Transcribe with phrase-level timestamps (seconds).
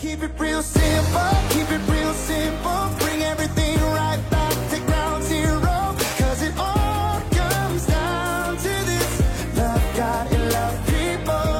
[0.00, 2.88] Keep it real simple, keep it real simple.
[3.00, 5.94] Bring everything right back to ground zero.
[6.16, 9.20] Cause it all comes down to this
[9.58, 11.52] love God and love people.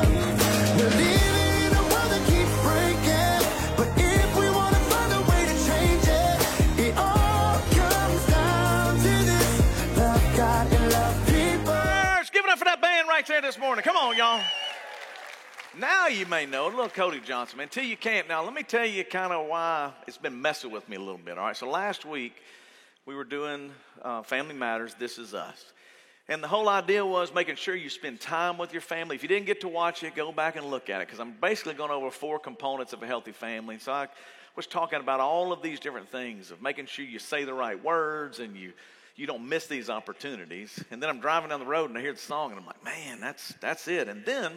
[0.74, 3.44] We're living in a world that keeps breaking.
[3.76, 9.14] But if we wanna find a way to change it, it all comes down to
[9.30, 11.74] this love God and love people.
[12.16, 13.84] Let's give it up for that band right there this morning.
[13.84, 14.40] Come on, y'all.
[15.78, 17.60] Now you may know a little Cody Johnson.
[17.60, 18.28] Until you can't.
[18.28, 21.16] Now let me tell you kind of why it's been messing with me a little
[21.16, 21.38] bit.
[21.38, 21.56] All right.
[21.56, 22.34] So last week
[23.06, 23.70] we were doing
[24.02, 24.94] uh, Family Matters.
[24.98, 25.72] This is us.
[26.28, 29.14] And the whole idea was making sure you spend time with your family.
[29.14, 31.34] If you didn't get to watch it, go back and look at it because I'm
[31.40, 33.78] basically going over four components of a healthy family.
[33.78, 34.08] So I
[34.56, 37.82] was talking about all of these different things of making sure you say the right
[37.82, 38.72] words and you
[39.14, 40.82] you don't miss these opportunities.
[40.90, 42.84] And then I'm driving down the road and I hear the song and I'm like,
[42.84, 44.08] man, that's that's it.
[44.08, 44.52] And then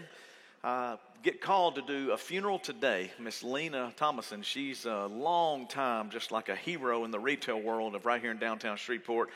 [0.64, 3.12] uh, get called to do a funeral today.
[3.20, 7.96] Miss Lena Thomason, she's a long time, just like a hero in the retail world
[7.96, 9.30] of right here in downtown Shreveport.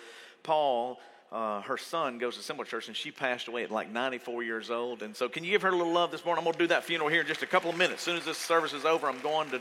[0.44, 1.00] Paul,
[1.32, 4.72] uh, her son, goes to Simple Church, and she passed away at like 94 years
[4.72, 5.02] old.
[5.02, 6.40] And so, can you give her a little love this morning?
[6.40, 8.02] I'm going to do that funeral here in just a couple of minutes.
[8.02, 9.60] As soon as this service is over, I'm going to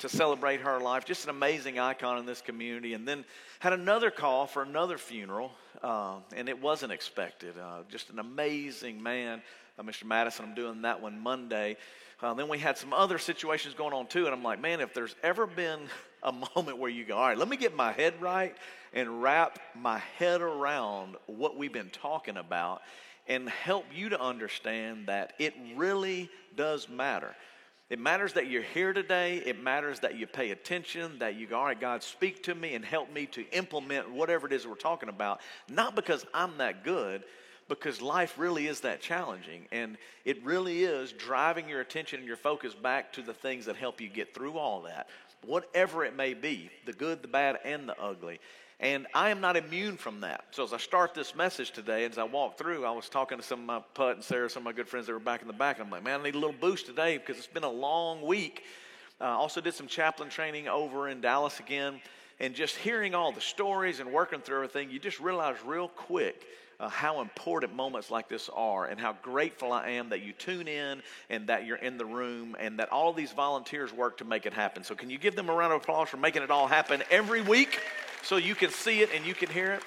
[0.00, 1.04] to celebrate her life.
[1.04, 2.94] Just an amazing icon in this community.
[2.94, 3.24] And then
[3.58, 5.52] had another call for another funeral,
[5.82, 7.58] uh, and it wasn't expected.
[7.58, 9.42] Uh, just an amazing man
[9.80, 10.04] uh, Mr.
[10.04, 10.44] Madison.
[10.44, 11.76] I'm doing that one Monday.
[12.22, 14.92] Uh, then we had some other situations going on too, and I'm like, man, if
[14.92, 15.80] there's ever been
[16.22, 18.54] a moment where you go, all right, let me get my head right
[18.92, 22.82] and wrap my head around what we've been talking about
[23.26, 27.34] and help you to understand that it really does matter.
[27.88, 29.38] It matters that you're here today.
[29.38, 32.74] It matters that you pay attention, that you go, all right, God, speak to me
[32.74, 35.40] and help me to implement whatever it is we're talking about.
[35.68, 37.24] Not because I'm that good,
[37.70, 39.64] because life really is that challenging.
[39.72, 43.76] And it really is driving your attention and your focus back to the things that
[43.76, 45.08] help you get through all that,
[45.46, 48.40] whatever it may be the good, the bad, and the ugly.
[48.80, 50.44] And I am not immune from that.
[50.50, 53.44] So as I start this message today, as I walk through, I was talking to
[53.44, 55.46] some of my Put and Sarah, some of my good friends that were back in
[55.46, 55.78] the back.
[55.78, 58.22] And I'm like, man, I need a little boost today because it's been a long
[58.22, 58.64] week.
[59.20, 62.00] Uh, also did some chaplain training over in Dallas again.
[62.40, 66.46] And just hearing all the stories and working through everything, you just realize real quick
[66.80, 70.66] uh, how important moments like this are and how grateful I am that you tune
[70.66, 74.46] in and that you're in the room and that all these volunteers work to make
[74.46, 74.82] it happen.
[74.82, 77.42] So, can you give them a round of applause for making it all happen every
[77.42, 77.78] week
[78.22, 79.82] so you can see it and you can hear it?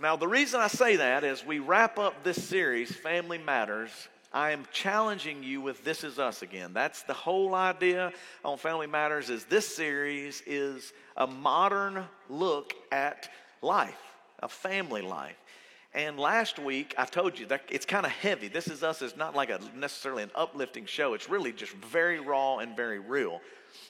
[0.00, 3.90] Now, the reason I say that is we wrap up this series, Family Matters.
[4.32, 6.72] I am challenging you with This Is Us again.
[6.72, 8.12] That's the whole idea
[8.44, 13.28] on Family Matters is this series is a modern look at
[13.60, 14.00] life,
[14.38, 15.36] a family life.
[15.92, 18.46] And last week, I told you that it's kind of heavy.
[18.46, 21.14] This is us is not like a necessarily an uplifting show.
[21.14, 23.40] It's really just very raw and very real.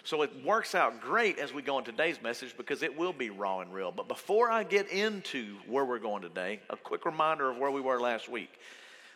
[0.05, 3.29] So it works out great as we go in today's message because it will be
[3.29, 3.93] raw and real.
[3.93, 7.83] But before I get into where we're going today, a quick reminder of where we
[7.83, 8.59] were last week.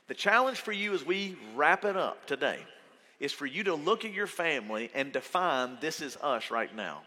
[0.08, 2.58] The challenge for you as we wrap it up today
[3.18, 7.00] is for you to look at your family and define this is us right now.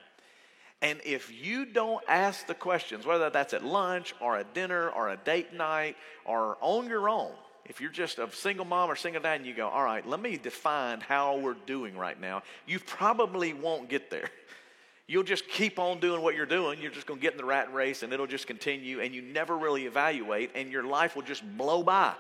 [0.82, 5.10] And if you don't ask the questions, whether that's at lunch or a dinner or
[5.10, 7.32] a date night or on your own,
[7.66, 10.22] if you're just a single mom or single dad and you go, all right, let
[10.22, 14.30] me define how we're doing right now, you probably won't get there.
[15.08, 16.82] You'll just keep on doing what you're doing.
[16.82, 19.22] You're just going to get in the rat race and it'll just continue and you
[19.22, 22.14] never really evaluate and your life will just blow by.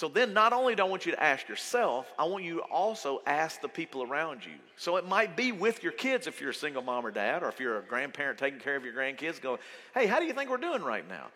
[0.00, 2.62] So then, not only do I want you to ask yourself, I want you to
[2.62, 4.54] also ask the people around you.
[4.78, 7.50] So it might be with your kids if you're a single mom or dad, or
[7.50, 9.58] if you're a grandparent taking care of your grandkids, go,
[9.92, 11.26] hey, how do you think we're doing right now?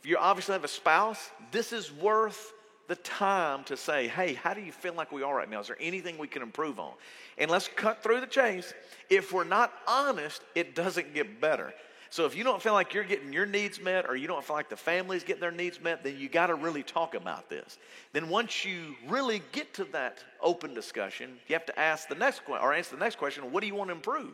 [0.00, 2.54] If you obviously have a spouse, this is worth
[2.88, 5.60] the time to say, hey, how do you feel like we are right now?
[5.60, 6.94] Is there anything we can improve on?
[7.36, 8.72] And let's cut through the chase.
[9.10, 11.74] If we're not honest, it doesn't get better.
[12.14, 14.54] So if you don't feel like you're getting your needs met or you don't feel
[14.54, 17.76] like the family's getting their needs met, then you got to really talk about this.
[18.12, 22.44] Then once you really get to that open discussion, you have to ask the next
[22.44, 24.30] question or answer the next question, what do you want to improve?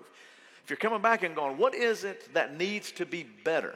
[0.63, 3.75] If you're coming back and going, what is it that needs to be better?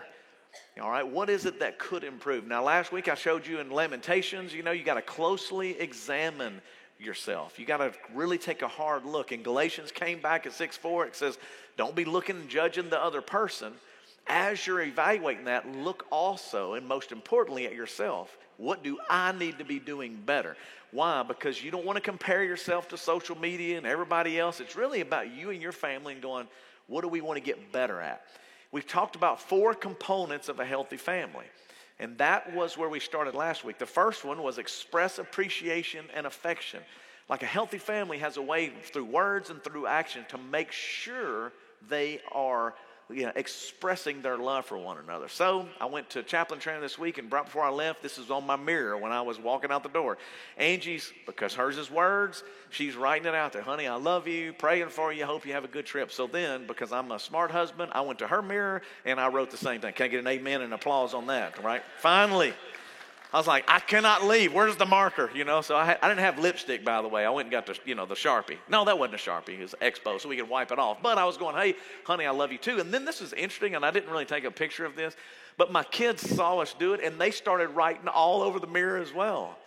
[0.82, 2.46] All right, what is it that could improve?
[2.46, 6.60] Now, last week I showed you in Lamentations, you know, you got to closely examine
[7.00, 7.58] yourself.
[7.58, 9.32] You got to really take a hard look.
[9.32, 11.38] And Galatians came back at 6 4, it says,
[11.78, 13.72] don't be looking and judging the other person
[14.26, 18.36] as you're evaluating that, look also, and most importantly, at yourself.
[18.56, 20.56] What do I need to be doing better?
[20.92, 21.22] Why?
[21.22, 24.60] Because you don't want to compare yourself to social media and everybody else.
[24.60, 26.46] It's really about you and your family and going,
[26.86, 28.24] what do we want to get better at?
[28.70, 31.46] We've talked about four components of a healthy family.
[32.00, 33.78] And that was where we started last week.
[33.78, 36.80] The first one was express appreciation and affection.
[37.28, 41.52] Like a healthy family has a way through words and through action to make sure
[41.88, 42.74] they are
[43.10, 45.28] you know, expressing their love for one another.
[45.28, 48.30] So I went to chaplain training this week, and right before I left, this is
[48.30, 50.16] on my mirror when I was walking out the door.
[50.56, 53.62] Angie's, because hers is words, she's writing it out there.
[53.62, 56.10] Honey, I love you, praying for you, hope you have a good trip.
[56.10, 59.50] So then, because I'm a smart husband, I went to her mirror and I wrote
[59.50, 59.92] the same thing.
[59.92, 61.82] Can I get an amen and applause on that, right?
[61.98, 62.54] Finally.
[63.34, 64.54] I was like, I cannot leave.
[64.54, 65.28] Where's the marker?
[65.34, 67.26] You know, so I, had, I didn't have lipstick, by the way.
[67.26, 68.58] I went and got the, you know, the Sharpie.
[68.68, 69.58] No, that wasn't a Sharpie.
[69.58, 71.02] It was Expo, so we could wipe it off.
[71.02, 72.78] But I was going, hey, honey, I love you too.
[72.78, 75.16] And then this is interesting, and I didn't really take a picture of this,
[75.56, 78.98] but my kids saw us do it, and they started writing all over the mirror
[78.98, 79.58] as well.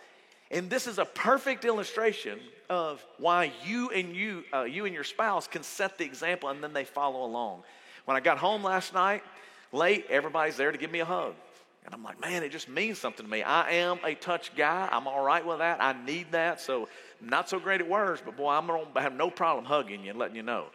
[0.50, 5.04] And this is a perfect illustration of why you and you, uh, you and your
[5.04, 7.64] spouse can set the example, and then they follow along.
[8.06, 9.22] When I got home last night,
[9.72, 11.34] late, everybody's there to give me a hug.
[11.88, 13.42] And I'm like, man, it just means something to me.
[13.42, 14.90] I am a touch guy.
[14.92, 15.80] I'm all right with that.
[15.80, 16.60] I need that.
[16.60, 16.86] So,
[17.18, 20.10] not so great at words, but boy, I'm going to have no problem hugging you
[20.10, 20.66] and letting you know.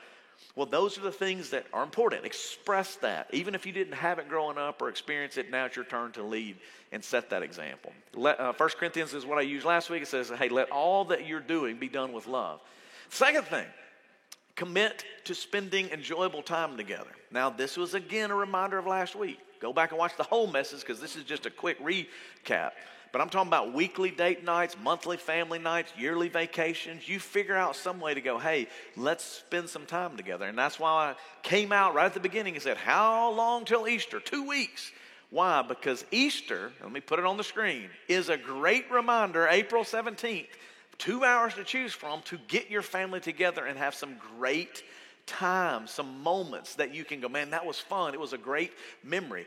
[0.55, 2.25] Well, those are the things that are important.
[2.25, 3.27] Express that.
[3.31, 6.13] Even if you didn't have it growing up or experience it, now it's your turn
[6.13, 6.57] to lead
[6.91, 7.93] and set that example.
[8.15, 10.01] Let, uh, 1 Corinthians is what I used last week.
[10.01, 12.59] It says, hey, let all that you're doing be done with love.
[13.09, 13.67] Second thing,
[14.55, 17.11] commit to spending enjoyable time together.
[17.29, 19.37] Now, this was again a reminder of last week.
[19.63, 22.71] Go back and watch the whole message because this is just a quick recap.
[23.13, 27.07] But I'm talking about weekly date nights, monthly family nights, yearly vacations.
[27.07, 28.67] You figure out some way to go, hey,
[28.97, 30.45] let's spend some time together.
[30.47, 33.87] And that's why I came out right at the beginning and said, How long till
[33.87, 34.19] Easter?
[34.19, 34.91] Two weeks.
[35.29, 35.61] Why?
[35.61, 40.47] Because Easter, let me put it on the screen, is a great reminder, April 17th,
[40.97, 44.83] two hours to choose from to get your family together and have some great
[45.25, 48.13] time, some moments that you can go, man, that was fun.
[48.13, 48.71] It was a great
[49.03, 49.45] memory.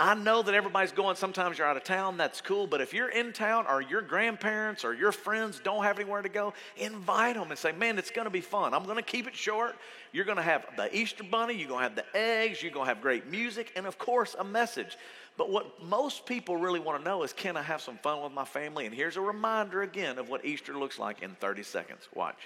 [0.00, 3.08] I know that everybody's going, sometimes you're out of town, that's cool, but if you're
[3.08, 7.50] in town or your grandparents or your friends don't have anywhere to go, invite them
[7.50, 8.74] and say, man, it's gonna be fun.
[8.74, 9.74] I'm gonna keep it short.
[10.12, 13.26] You're gonna have the Easter bunny, you're gonna have the eggs, you're gonna have great
[13.26, 14.96] music, and of course, a message.
[15.36, 18.44] But what most people really wanna know is, can I have some fun with my
[18.44, 18.86] family?
[18.86, 22.08] And here's a reminder again of what Easter looks like in 30 seconds.
[22.14, 22.38] Watch.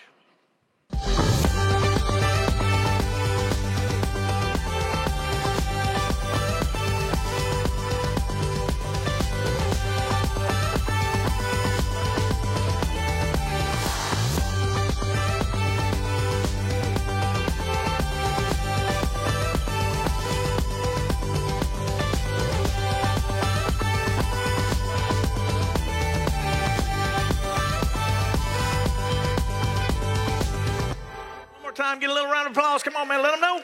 [33.02, 33.22] On, man.
[33.22, 33.60] Let them know.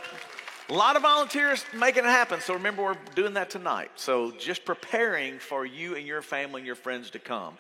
[0.71, 2.41] A lot of volunteers making it happen.
[2.41, 3.91] So remember, we're doing that tonight.
[3.97, 7.55] So just preparing for you and your family and your friends to come.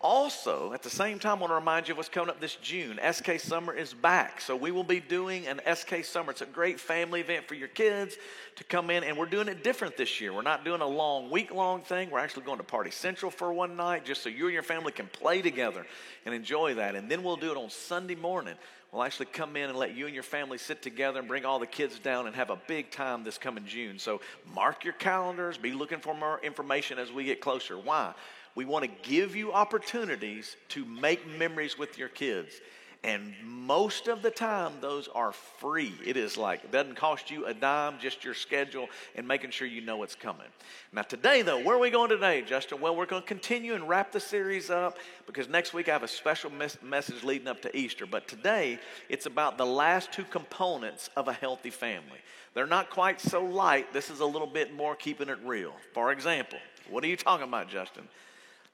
[0.00, 2.56] Also, at the same time, I want to remind you of what's coming up this
[2.56, 2.98] June.
[3.12, 4.40] SK Summer is back.
[4.40, 6.32] So we will be doing an SK Summer.
[6.32, 8.16] It's a great family event for your kids
[8.56, 10.32] to come in, and we're doing it different this year.
[10.32, 12.10] We're not doing a long, week long thing.
[12.10, 14.90] We're actually going to Party Central for one night just so you and your family
[14.92, 15.86] can play together
[16.26, 16.96] and enjoy that.
[16.96, 18.56] And then we'll do it on Sunday morning
[18.92, 21.58] will actually come in and let you and your family sit together and bring all
[21.58, 23.98] the kids down and have a big time this coming June.
[23.98, 24.20] So
[24.54, 27.78] mark your calendars, be looking for more information as we get closer.
[27.78, 28.12] Why?
[28.54, 32.60] We want to give you opportunities to make memories with your kids.
[33.04, 35.92] And most of the time, those are free.
[36.04, 39.66] It is like, it doesn't cost you a dime, just your schedule and making sure
[39.66, 40.46] you know what's coming.
[40.92, 42.80] Now, today, though, where are we going today, Justin?
[42.80, 46.04] Well, we're going to continue and wrap the series up because next week I have
[46.04, 48.06] a special mes- message leading up to Easter.
[48.06, 52.18] But today, it's about the last two components of a healthy family.
[52.54, 53.92] They're not quite so light.
[53.92, 55.72] This is a little bit more keeping it real.
[55.92, 58.06] For example, what are you talking about, Justin?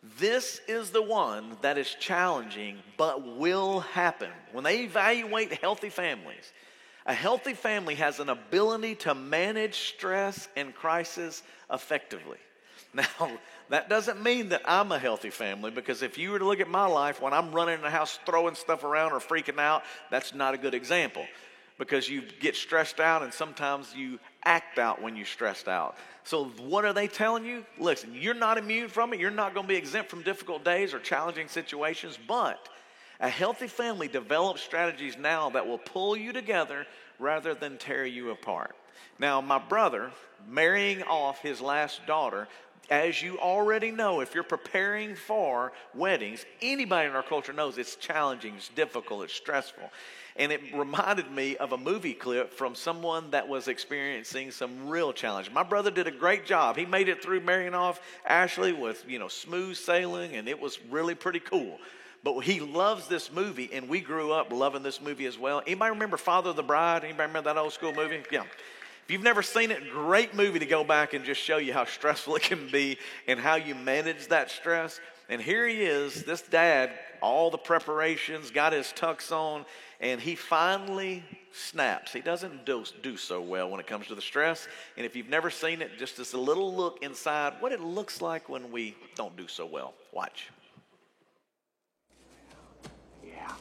[0.03, 4.31] This is the one that is challenging but will happen.
[4.53, 6.53] When they evaluate healthy families,
[7.05, 12.39] a healthy family has an ability to manage stress and crisis effectively.
[12.95, 13.31] Now,
[13.69, 16.71] that doesn't mean that I'm a healthy family because if you were to look at
[16.71, 20.35] my life when I'm running in the house throwing stuff around or freaking out, that's
[20.35, 21.27] not a good example
[21.79, 25.97] because you get stressed out and sometimes you act out when you're stressed out.
[26.25, 27.65] So, what are they telling you?
[27.79, 29.21] Listen, you're not immune from it.
[29.21, 32.69] You're not going to be exempt from difficult days or challenging situations, but
[33.21, 36.87] a healthy family develops strategies now that will pull you together
[37.19, 38.77] rather than tear you apart.
[39.19, 40.11] Now, my brother,
[40.47, 42.47] marrying off his last daughter,
[42.91, 47.97] as you already know, if you're preparing for weddings, anybody in our culture knows it's
[47.97, 49.91] challenging, it's difficult, it's stressful.
[50.39, 55.13] And it reminded me of a movie clip from someone that was experiencing some real
[55.13, 55.51] challenge.
[55.51, 56.77] My brother did a great job.
[56.77, 60.79] He made it through marrying off Ashley with, you know, smooth sailing, and it was
[60.91, 61.79] really pretty cool.
[62.23, 65.63] But he loves this movie, and we grew up loving this movie as well.
[65.67, 67.05] Anybody remember Father of the Bride?
[67.05, 68.23] Anybody remember that old school movie?
[68.31, 68.43] Yeah.
[69.09, 71.85] If you've never seen it, great movie to go back and just show you how
[71.87, 75.01] stressful it can be and how you manage that stress.
[75.31, 79.67] And here he is, this dad, all the preparations, got his tux on,
[80.01, 82.15] and he finally snaps.
[82.15, 84.67] He doesn't do, do so well when it comes to the stress.
[84.97, 88.23] And if you've never seen it, just as a little look inside what it looks
[88.23, 89.93] like when we don't do so well.
[90.13, 90.49] Watch.
[93.23, 93.53] Yeah.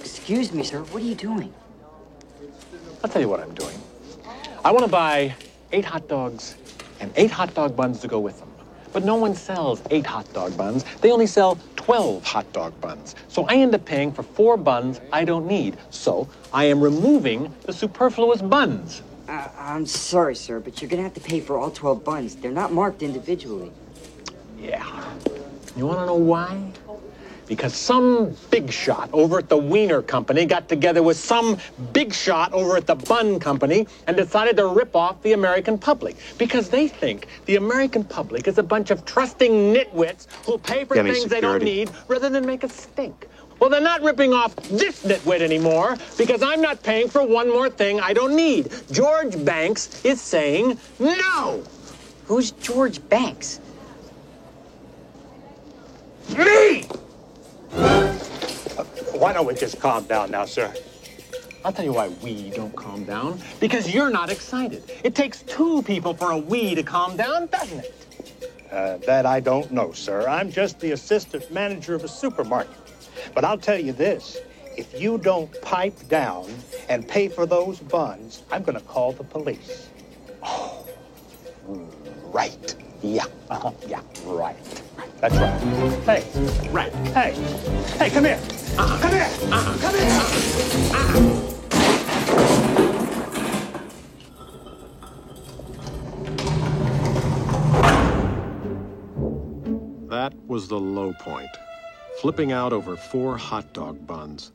[0.00, 0.82] Excuse me, sir.
[0.82, 1.54] What are you doing?
[3.02, 3.78] I'll tell you what I'm doing.
[4.62, 5.34] I want to buy
[5.72, 6.56] eight hot dogs
[7.02, 8.48] and eight hot dog buns to go with them.
[8.92, 10.84] But no one sells eight hot dog buns.
[11.00, 13.14] They only sell 12 hot dog buns.
[13.28, 15.76] So I end up paying for four buns I don't need.
[15.90, 19.02] So I am removing the superfluous buns.
[19.28, 22.36] Uh, I'm sorry, sir, but you're gonna have to pay for all 12 buns.
[22.36, 23.72] They're not marked individually.
[24.58, 24.84] Yeah.
[25.76, 26.70] You want to know why?
[27.52, 31.58] Because some big shot over at the Wiener Company got together with some
[31.92, 36.16] big shot over at the Bun Company and decided to rip off the American public.
[36.38, 40.94] Because they think the American public is a bunch of trusting nitwits who'll pay for
[40.94, 43.28] Give me things they don't need rather than make a stink.
[43.58, 47.68] Well, they're not ripping off this nitwit anymore because I'm not paying for one more
[47.68, 48.72] thing I don't need.
[48.90, 51.62] George Banks is saying no.
[52.24, 53.60] Who's George Banks?
[56.34, 56.86] Me!
[57.72, 60.72] Why don't we just calm down now, sir?
[61.64, 63.40] I'll tell you why we don't calm down.
[63.60, 64.82] Because you're not excited.
[65.04, 68.52] It takes two people for a we to calm down, doesn't it?
[68.70, 70.28] Uh, that I don't know, sir.
[70.28, 72.76] I'm just the assistant manager of a supermarket.
[73.34, 74.38] But I'll tell you this
[74.76, 76.50] if you don't pipe down
[76.88, 79.88] and pay for those buns, I'm going to call the police.
[82.32, 82.74] Right.
[83.02, 83.24] Yeah.
[83.50, 83.72] Uh-huh.
[83.86, 84.00] Yeah.
[84.24, 84.56] Right.
[85.20, 85.60] That's right.
[86.04, 86.92] Hey, Right.
[87.14, 87.32] hey,
[87.98, 88.40] hey, come here.
[88.78, 88.98] Uh-huh.
[89.00, 89.28] Come here.
[89.52, 89.78] Uh-huh.
[89.80, 90.08] Come here.
[90.94, 91.38] Uh-huh.
[100.08, 101.48] That was the low point.
[102.20, 104.52] Flipping out over four hot dog buns.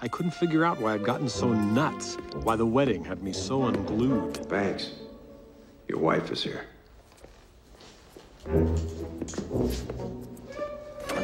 [0.00, 2.14] I couldn't figure out why I'd gotten so nuts,
[2.44, 4.48] why the wedding had me so unglued.
[4.48, 4.92] Banks,
[5.88, 6.66] your wife is here.
[8.48, 8.80] Aren't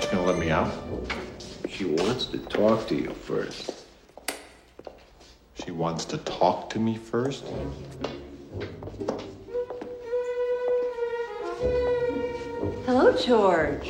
[0.04, 0.71] you gonna let me out?
[1.71, 3.87] She wants to talk to you first.
[5.64, 7.45] She wants to talk to me first?
[12.85, 13.88] Hello, George.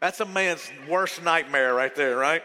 [0.00, 2.42] That's a man's worst nightmare right there, right?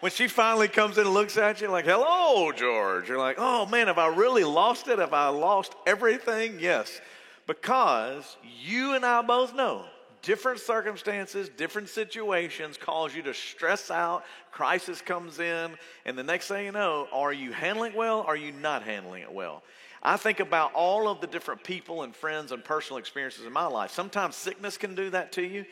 [0.00, 3.10] When she finally comes in and looks at you, like, hello, George.
[3.10, 4.98] You're like, oh man, have I really lost it?
[4.98, 6.58] Have I lost everything?
[6.58, 7.02] Yes.
[7.46, 9.84] Because you and I both know
[10.22, 15.72] different circumstances, different situations cause you to stress out, crisis comes in,
[16.04, 18.22] and the next thing you know, are you handling well?
[18.22, 19.62] Are you not handling it well?
[20.02, 23.66] I think about all of the different people and friends and personal experiences in my
[23.66, 23.92] life.
[23.92, 25.64] Sometimes sickness can do that to you.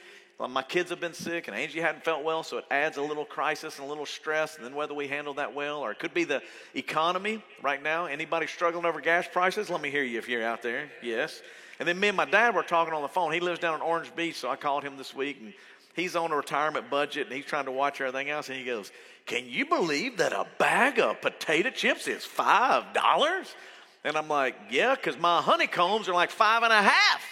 [0.49, 3.27] My kids have been sick and Angie hadn't felt well, so it adds a little
[3.27, 6.15] crisis and a little stress, and then whether we handle that well, or it could
[6.15, 6.43] be the
[6.75, 8.07] economy right now.
[8.07, 9.69] Anybody struggling over gas prices?
[9.69, 10.91] Let me hear you if you're out there.
[11.03, 11.43] Yes.
[11.79, 13.33] And then me and my dad were talking on the phone.
[13.33, 15.53] He lives down in Orange Beach, so I called him this week, and
[15.95, 18.49] he's on a retirement budget, and he's trying to watch everything else.
[18.49, 18.93] And he goes,
[19.27, 23.55] "Can you believe that a bag of potato chips is five dollars?"
[24.05, 27.30] And I'm like, "Yeah, because my honeycombs are like five and a half."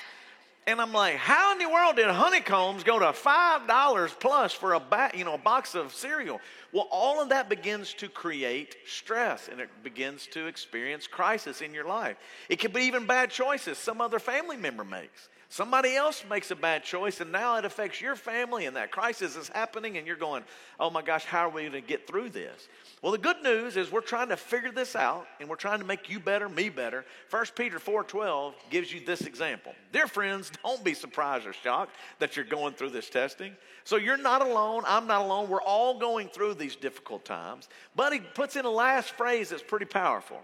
[0.68, 4.74] And I'm like, how in the world did honeycombs go to five dollars plus for
[4.74, 6.42] a ba- you know a box of cereal?
[6.72, 11.72] Well, all of that begins to create stress, and it begins to experience crisis in
[11.72, 12.18] your life.
[12.50, 15.30] It could be even bad choices some other family member makes.
[15.48, 19.36] Somebody else makes a bad choice, and now it affects your family, and that crisis
[19.36, 20.44] is happening, and you're going,
[20.78, 22.68] oh my gosh, how are we going to get through this?
[23.02, 25.84] Well, the good news is we're trying to figure this out, and we're trying to
[25.84, 27.04] make you better, me better.
[27.30, 29.72] 1 Peter 4.12 gives you this example.
[29.92, 33.54] Dear friends, don't be surprised or shocked that you're going through this testing.
[33.84, 37.68] So you're not alone, I'm not alone, we're all going through these difficult times.
[37.94, 40.40] But he puts in a last phrase that's pretty powerful.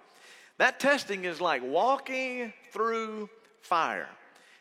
[0.58, 3.28] That testing is like walking through
[3.62, 4.08] fire.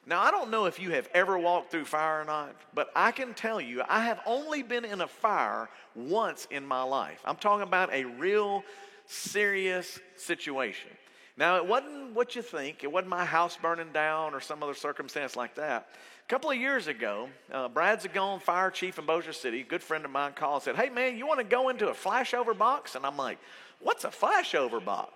[0.05, 3.12] Now, I don't know if you have ever walked through fire or not, but I
[3.12, 7.22] can tell you, I have only been in a fire once in my life.
[7.24, 8.63] I'm talking about a real
[9.05, 10.89] serious situation.
[11.38, 14.74] Now, it wasn't what you think, it wasn't my house burning down or some other
[14.74, 15.88] circumstance like that.
[16.25, 19.81] A couple of years ago, uh, Brad Zagone, fire chief in Bossier City, a good
[19.81, 22.57] friend of mine, called and said, Hey, man, you want to go into a flashover
[22.57, 22.95] box?
[22.95, 23.39] And I'm like,
[23.79, 25.12] What's a flashover box?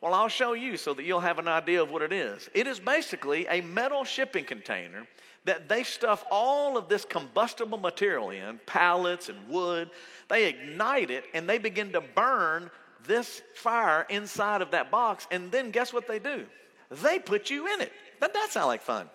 [0.00, 2.48] Well, I'll show you so that you'll have an idea of what it is.
[2.54, 5.06] It is basically a metal shipping container
[5.44, 9.90] that they stuff all of this combustible material in, pallets and wood.
[10.28, 12.70] They ignite it and they begin to burn
[13.06, 15.26] this fire inside of that box.
[15.30, 16.46] And then guess what they do?
[16.90, 17.92] They put you in it.
[18.20, 19.08] That that sound like fun?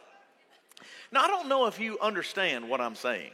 [1.11, 3.31] Now, I don't know if you understand what I'm saying.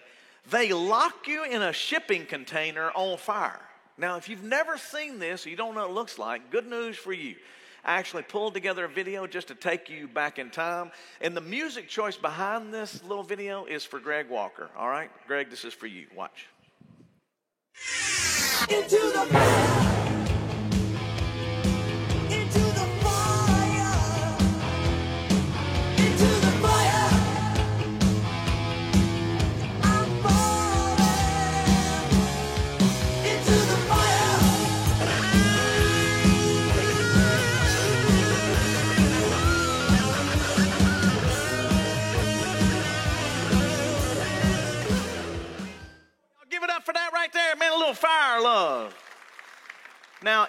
[0.50, 3.62] They lock you in a shipping container on fire.
[3.98, 6.98] Now, if you've never seen this, you don't know what it looks like, good news
[6.98, 7.36] for you.
[7.84, 10.92] I actually pulled together a video just to take you back in time.
[11.20, 14.70] And the music choice behind this little video is for Greg Walker.
[14.78, 15.10] All right?
[15.28, 16.06] Greg, this is for you.
[16.16, 16.48] Watch.
[18.70, 20.00] Into the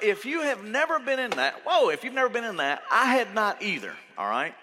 [0.03, 3.07] if you have never been in that, whoa, if you've never been in that, I
[3.07, 4.55] had not either, all right?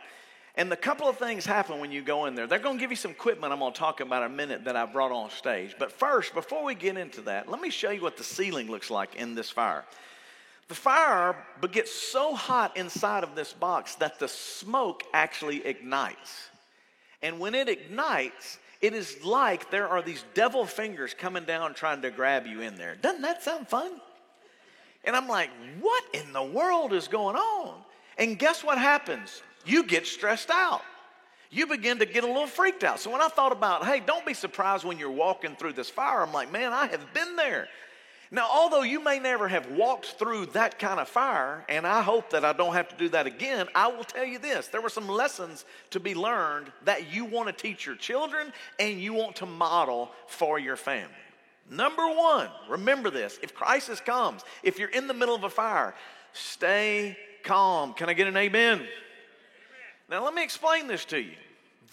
[0.55, 2.46] And the couple of things happen when you go in there.
[2.46, 4.65] They're going to give you some equipment I'm going to talk about in a minute
[4.65, 5.75] that I brought on stage.
[5.79, 8.89] But first, before we get into that, let me show you what the ceiling looks
[8.89, 9.86] like in this fire.
[10.67, 11.36] The fire
[11.72, 16.50] gets so hot inside of this box that the smoke actually ignites.
[17.22, 22.01] And when it ignites, it is like there are these devil fingers coming down trying
[22.01, 22.96] to grab you in there.
[22.96, 23.91] Doesn't that sound fun?
[25.03, 27.75] And I'm like, what in the world is going on?
[28.18, 29.41] And guess what happens?
[29.65, 30.82] You get stressed out.
[31.51, 33.00] You begin to get a little freaked out.
[33.00, 36.22] So when I thought about, hey, don't be surprised when you're walking through this fire,
[36.22, 37.68] I'm like, man, I have been there.
[38.32, 42.29] Now, although you may never have walked through that kind of fire, and I hope
[42.29, 44.89] that I don't have to do that again, I will tell you this there were
[44.89, 49.38] some lessons to be learned that you want to teach your children and you want
[49.38, 51.10] to model for your family.
[51.70, 55.93] Number one, remember this if crisis comes, if you're in the middle of a fire,
[56.34, 57.93] stay calm.
[57.93, 58.82] Can I get an amen?
[60.10, 61.36] Now, let me explain this to you.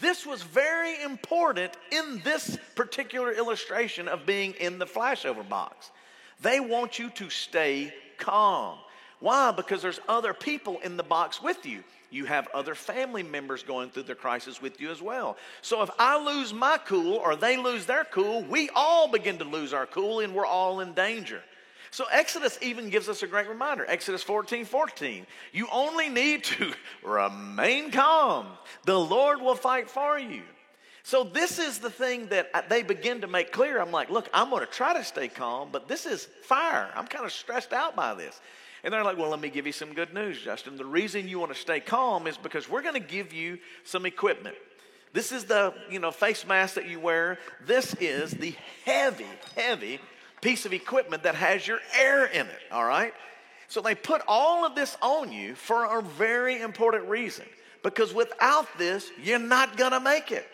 [0.01, 5.91] This was very important in this particular illustration of being in the flashover box.
[6.41, 8.79] They want you to stay calm.
[9.21, 9.51] Why?
[9.51, 11.83] Because there's other people in the box with you.
[12.11, 15.37] You have other family members going through the crisis with you as well.
[15.63, 19.45] So if I lose my cool or they lose their cool, we all begin to
[19.45, 21.43] lose our cool and we're all in danger.
[21.91, 23.85] So Exodus even gives us a great reminder.
[23.89, 25.27] Exodus 14, 14.
[25.53, 28.47] You only need to remain calm.
[28.85, 30.43] The Lord will fight for you.
[31.03, 33.81] So this is the thing that they begin to make clear.
[33.81, 36.91] I'm like, look, I'm going to try to stay calm, but this is fire.
[36.97, 38.41] I'm kind of stressed out by this.
[38.87, 40.77] And they're like, well, let me give you some good news, Justin.
[40.77, 44.07] The reason you want to stay calm is because we're going to give you some
[44.07, 44.55] equipment.
[45.13, 47.39] This is the, you know, face mask that you wear.
[47.67, 49.99] This is the heavy, heavy
[50.41, 53.13] piece of equipment that has your air in it, all right?
[53.67, 57.47] So they put all of this on you for a very important reason.
[57.83, 60.47] Because without this, you're not going to make it.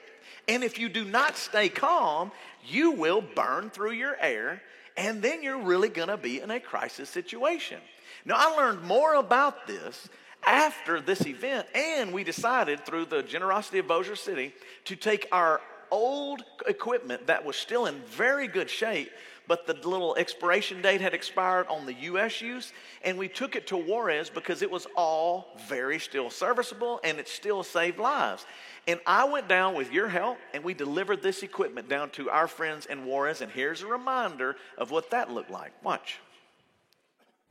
[0.48, 2.32] And if you do not stay calm,
[2.66, 4.62] you will burn through your air,
[4.96, 7.78] and then you're really going to be in a crisis situation.
[8.24, 10.08] Now, I learned more about this
[10.44, 14.52] after this event, and we decided through the generosity of Bossier City
[14.84, 19.10] to take our old equipment that was still in very good shape,
[19.46, 22.72] but the little expiration date had expired on the US use,
[23.04, 27.28] and we took it to Juarez because it was all very still serviceable and it
[27.28, 28.46] still saved lives.
[28.88, 32.48] And I went down with your help and we delivered this equipment down to our
[32.48, 35.72] friends in Juarez, and here's a reminder of what that looked like.
[35.84, 36.18] Watch.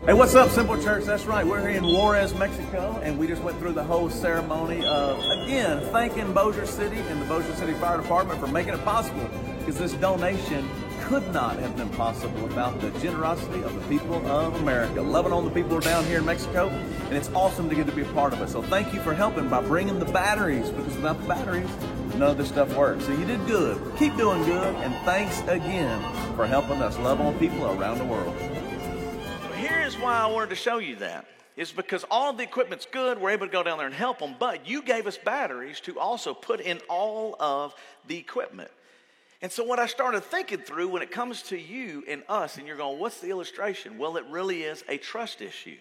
[0.04, 1.04] Hey, what's up, Simple Church?
[1.04, 1.46] That's right.
[1.46, 5.80] We're here in Juarez, Mexico, and we just went through the whole ceremony of, again,
[5.92, 9.94] thanking Bossier City and the Bossier City Fire Department for making it possible because this
[9.94, 10.68] donation
[11.02, 15.04] could not have been possible without the generosity of the people of America.
[15.04, 18.02] Loving on the people down here in Mexico, and it's awesome to get to be
[18.02, 18.50] a part of it.
[18.50, 21.70] So thank you for helping by bringing the batteries because without the batteries,
[22.16, 23.06] none of this stuff works.
[23.06, 23.80] So you did good.
[23.98, 26.02] Keep doing good, and thanks again
[26.36, 28.36] for helping us love on people around the world.
[29.92, 31.26] Here's why I wanted to show you that.
[31.58, 34.36] Is because all the equipment's good, we're able to go down there and help them,
[34.40, 37.76] but you gave us batteries to also put in all of
[38.08, 38.72] the equipment.
[39.42, 42.66] And so, what I started thinking through when it comes to you and us, and
[42.66, 43.98] you're going, what's the illustration?
[43.98, 45.76] Well, it really is a trust issue.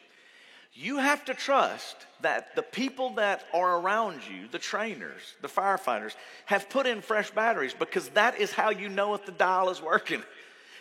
[0.75, 6.16] You have to trust that the people that are around you, the trainers, the firefighters,
[6.46, 9.81] have put in fresh batteries because that is how you know if the dial is
[9.81, 10.25] working.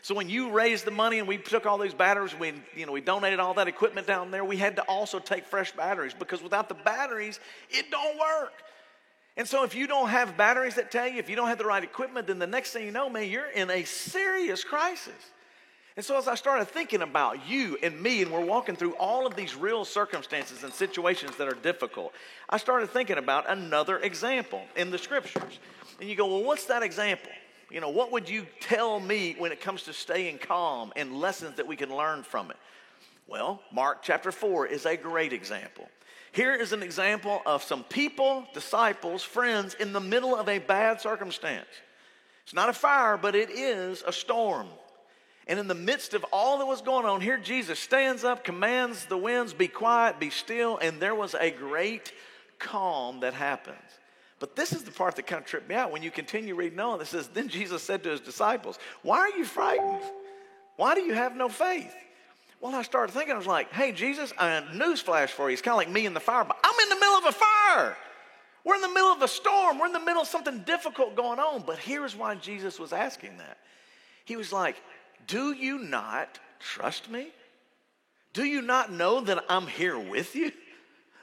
[0.02, 2.92] So when you raised the money and we took all these batteries, we you know
[2.92, 4.44] we donated all that equipment down there.
[4.44, 8.54] We had to also take fresh batteries because without the batteries, it don't work.
[9.38, 11.66] And so if you don't have batteries that tell you, if you don't have the
[11.66, 15.32] right equipment, then the next thing you know, man, you're in a serious crisis.
[15.96, 19.28] And so as I started thinking about you and me, and we're walking through all
[19.28, 22.14] of these real circumstances and situations that are difficult,
[22.50, 25.60] I started thinking about another example in the scriptures.
[26.00, 27.32] And you go, well, what's that example?
[27.72, 31.58] You know, what would you tell me when it comes to staying calm and lessons
[31.58, 32.58] that we can learn from it?
[33.28, 35.88] Well, Mark chapter 4 is a great example.
[36.32, 41.00] Here is an example of some people, disciples, friends in the middle of a bad
[41.00, 41.68] circumstance.
[42.44, 44.68] It's not a fire, but it is a storm.
[45.46, 49.06] And in the midst of all that was going on, here Jesus stands up, commands
[49.06, 52.14] the winds, be quiet, be still, and there was a great
[52.58, 53.78] calm that happens.
[54.40, 55.92] But this is the part that kind of tripped me out.
[55.92, 59.38] When you continue reading on, it says, Then Jesus said to his disciples, Why are
[59.38, 60.02] you frightened?
[60.78, 61.94] Why do you have no faith?
[62.62, 65.54] Well, I started thinking, I was like, hey, Jesus, a newsflash for you.
[65.54, 67.32] It's kind of like me in the fire, but I'm in the middle of a
[67.32, 67.98] fire.
[68.66, 69.80] We're in the middle of a storm.
[69.80, 71.64] We're in the middle of something difficult going on.
[71.66, 73.58] But here's why Jesus was asking that.
[74.26, 74.76] He was like,
[75.28, 77.30] Do you not trust me?
[78.34, 80.52] Do you not know that I'm here with you?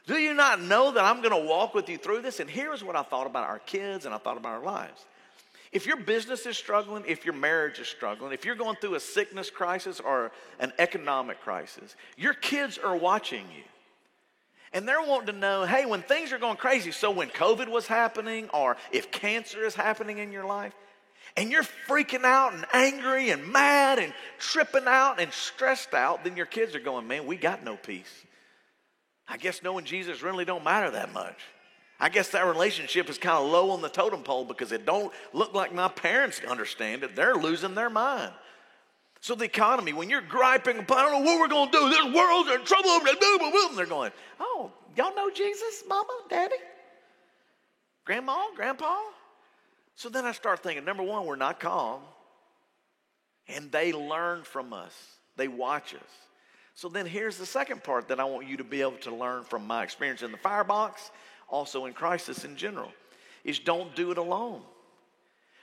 [0.07, 2.39] Do you not know that I'm going to walk with you through this?
[2.39, 5.05] And here's what I thought about our kids and I thought about our lives.
[5.73, 9.01] If your business is struggling, if your marriage is struggling, if you're going through a
[9.01, 13.65] sickness crisis or an economic crisis, your kids are watching you.
[14.73, 17.87] And they're wanting to know hey, when things are going crazy, so when COVID was
[17.87, 20.75] happening, or if cancer is happening in your life,
[21.37, 26.37] and you're freaking out and angry and mad and tripping out and stressed out, then
[26.37, 28.25] your kids are going, man, we got no peace.
[29.29, 31.37] I guess knowing Jesus really don't matter that much.
[31.99, 35.13] I guess that relationship is kind of low on the totem pole because it don't
[35.33, 37.17] look like my parents understand it.
[37.17, 38.33] They're losing their mind.
[39.21, 41.89] So the economy, when you're griping, I don't know what we're going to do.
[41.89, 42.91] This world's in trouble.
[42.91, 46.57] And they're going, oh, y'all know Jesus, mama, daddy,
[48.05, 48.99] grandma, grandpa?
[49.95, 52.03] So then I start thinking, number one, we're not calm.
[53.49, 54.95] And they learn from us.
[55.37, 56.01] They watch us.
[56.77, 59.45] So then here's the second part that I want you to be able to learn
[59.45, 61.11] from my experience in the firebox
[61.49, 62.93] also in crisis in general,
[63.45, 64.61] is don't do it alone.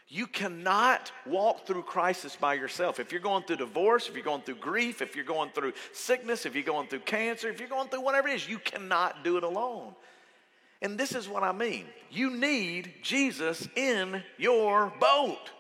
[0.08, 3.00] You cannot walk through crisis by yourself.
[3.00, 6.46] If you're going through divorce, if you're going through grief, if you're going through sickness,
[6.46, 9.38] if you're going through cancer, if you're going through whatever it is, you cannot do
[9.38, 9.94] it alone.
[10.82, 15.52] And this is what I mean you need Jesus in your boat.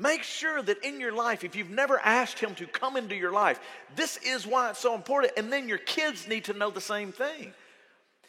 [0.00, 3.32] Make sure that in your life, if you've never asked Him to come into your
[3.32, 3.60] life,
[3.96, 5.34] this is why it's so important.
[5.36, 7.52] And then your kids need to know the same thing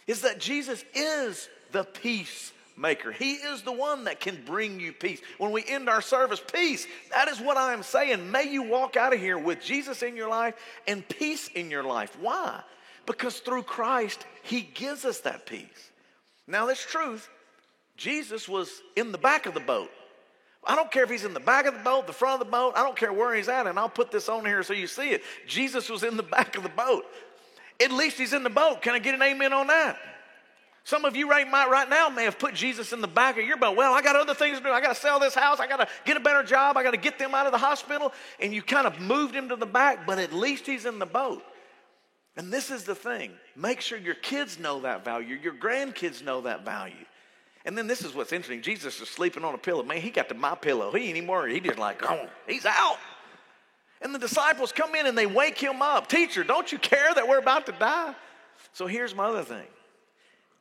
[0.05, 3.13] is that Jesus is the peacemaker.
[3.13, 5.21] He is the one that can bring you peace.
[5.37, 8.29] When we end our service, peace, that is what I am saying.
[8.29, 10.55] May you walk out of here with Jesus in your life
[10.87, 12.17] and peace in your life.
[12.19, 12.61] Why?
[13.05, 15.91] Because through Christ, He gives us that peace.
[16.47, 17.29] Now, that's truth.
[17.95, 19.89] Jesus was in the back of the boat.
[20.63, 22.51] I don't care if he's in the back of the boat, the front of the
[22.51, 24.87] boat, I don't care where he's at, and I'll put this on here so you
[24.87, 25.23] see it.
[25.47, 27.05] Jesus was in the back of the boat.
[27.81, 28.81] At least he's in the boat.
[28.81, 29.97] Can I get an amen on that?
[30.83, 33.57] Some of you right, right now may have put Jesus in the back of your
[33.57, 33.77] boat.
[33.77, 34.71] Well, I got other things to do.
[34.71, 35.59] I got to sell this house.
[35.59, 36.75] I got to get a better job.
[36.75, 38.13] I got to get them out of the hospital.
[38.39, 41.05] And you kind of moved him to the back, but at least he's in the
[41.05, 41.43] boat.
[42.35, 46.41] And this is the thing make sure your kids know that value, your grandkids know
[46.41, 47.05] that value.
[47.65, 49.83] And then this is what's interesting Jesus is sleeping on a pillow.
[49.83, 50.91] Man, he got to my pillow.
[50.91, 51.53] He ain't even worried.
[51.53, 52.97] He just like, oh, he's out.
[54.01, 56.07] And the disciples come in and they wake him up.
[56.07, 58.15] Teacher, don't you care that we're about to die?
[58.73, 59.67] So here's my other thing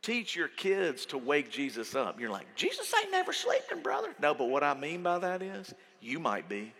[0.02, 2.18] teach your kids to wake Jesus up.
[2.18, 4.14] You're like, Jesus ain't never sleeping, brother.
[4.20, 6.72] No, but what I mean by that is you might be.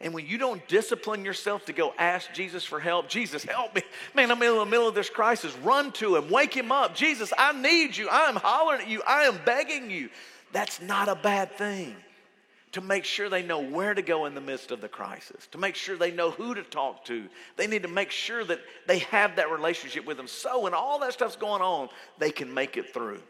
[0.00, 3.82] And when you don't discipline yourself to go ask Jesus for help, Jesus, help me.
[4.14, 5.54] Man, I'm in the middle of this crisis.
[5.58, 6.94] Run to him, wake him up.
[6.94, 8.08] Jesus, I need you.
[8.08, 9.02] I am hollering at you.
[9.06, 10.08] I am begging you.
[10.52, 11.94] That's not a bad thing
[12.72, 15.58] to make sure they know where to go in the midst of the crisis, to
[15.58, 17.26] make sure they know who to talk to.
[17.56, 20.28] They need to make sure that they have that relationship with them.
[20.28, 23.20] So, when all that stuff's going on, they can make it through.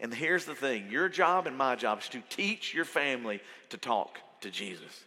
[0.00, 3.78] And here's the thing your job and my job is to teach your family to
[3.78, 5.04] talk to Jesus.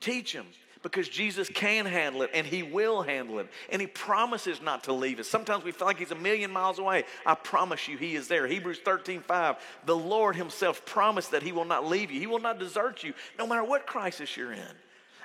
[0.00, 0.46] Teach them
[0.82, 3.48] because Jesus can handle it and He will handle it.
[3.70, 5.28] And He promises not to leave us.
[5.28, 7.04] Sometimes we feel like He's a million miles away.
[7.26, 8.46] I promise you, He is there.
[8.46, 9.56] Hebrews 13 5.
[9.86, 13.14] The Lord Himself promised that He will not leave you, He will not desert you,
[13.38, 14.76] no matter what crisis you're in.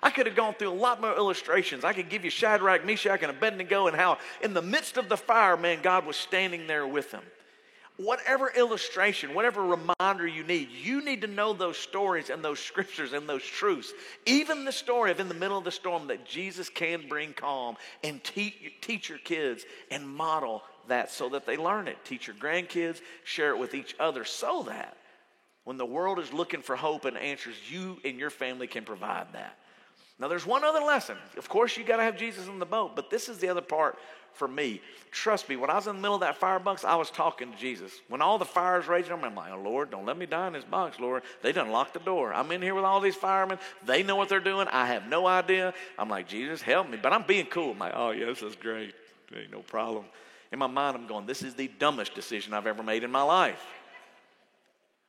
[0.02, 1.86] I could have gone through a lot more illustrations.
[1.86, 5.16] I could give you Shadrach, Meshach, and Abednego, and how in the midst of the
[5.16, 7.24] fire, man, God was standing there with them.
[7.98, 13.14] Whatever illustration, whatever reminder you need, you need to know those stories and those scriptures
[13.14, 13.94] and those truths.
[14.26, 17.78] Even the story of in the middle of the storm that Jesus can bring calm
[18.04, 21.98] and teach, teach your kids and model that so that they learn it.
[22.04, 24.98] Teach your grandkids, share it with each other so that
[25.64, 29.28] when the world is looking for hope and answers, you and your family can provide
[29.34, 29.58] that.
[30.20, 31.18] Now, there's one other lesson.
[31.38, 33.62] Of course, you got to have Jesus in the boat, but this is the other
[33.62, 33.98] part
[34.34, 34.82] for me.
[35.12, 37.52] Trust me, when I was in the middle of that fire box, I was talking
[37.52, 37.92] to Jesus.
[38.10, 40.64] When all the fires raging, I'm like, oh, Lord, don't let me die in this
[40.64, 41.24] box, Lord.
[41.42, 42.34] They done locked the door.
[42.34, 43.60] I'm in here with all these firemen.
[43.86, 44.68] They know what they're doing.
[44.68, 45.74] I have no idea.
[45.98, 46.98] I'm like, Jesus, help me.
[47.02, 47.72] But I'm being cool.
[47.72, 48.94] I'm like, oh, yeah, this is great.
[49.36, 50.06] Ain't no problem.
[50.52, 53.24] In my mind, I'm going, this is the dumbest decision I've ever made in my
[53.24, 53.64] life.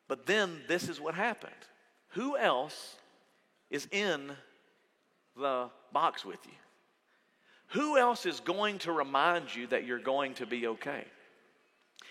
[0.08, 1.52] But then this is what happened.
[2.10, 2.96] Who else
[3.70, 4.32] is in
[5.36, 6.52] the box with you?
[7.68, 11.04] Who else is going to remind you that you're going to be okay?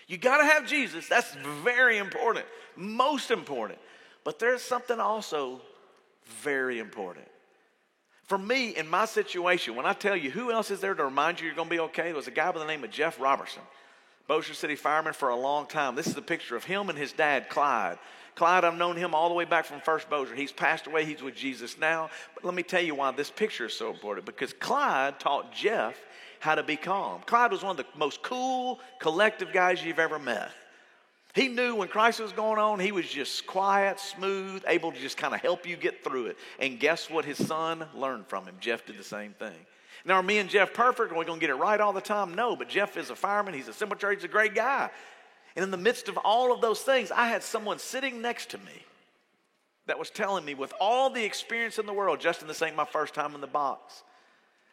[0.06, 1.08] You got to have Jesus.
[1.08, 2.44] That's very important,
[2.76, 3.78] most important.
[4.24, 5.60] But there's something also
[6.42, 7.26] very important.
[8.24, 11.40] For me, in my situation, when I tell you who else is there to remind
[11.40, 13.20] you you're going to be okay, it was a guy by the name of Jeff
[13.20, 13.62] Robertson,
[14.26, 15.94] Bossier City fireman for a long time.
[15.94, 17.98] This is a picture of him and his dad, Clyde.
[18.34, 20.34] Clyde, I've known him all the way back from First Bossier.
[20.34, 22.10] He's passed away, he's with Jesus now.
[22.34, 25.96] But let me tell you why this picture is so important because Clyde taught Jeff
[26.40, 27.22] how to be calm.
[27.26, 30.50] Clyde was one of the most cool, collective guys you've ever met.
[31.34, 35.16] He knew when crisis was going on, he was just quiet, smooth, able to just
[35.16, 36.36] kind of help you get through it.
[36.60, 38.54] And guess what his son learned from him?
[38.60, 39.66] Jeff did the same thing.
[40.04, 41.12] Now, are me and Jeff perfect?
[41.12, 42.34] Are we going to get it right all the time?
[42.34, 43.54] No, but Jeff is a fireman.
[43.54, 44.14] He's a cemetery.
[44.14, 44.90] He's a great guy.
[45.56, 48.58] And in the midst of all of those things, I had someone sitting next to
[48.58, 48.84] me
[49.86, 52.84] that was telling me, with all the experience in the world, Justin, this ain't my
[52.84, 54.02] first time in the box.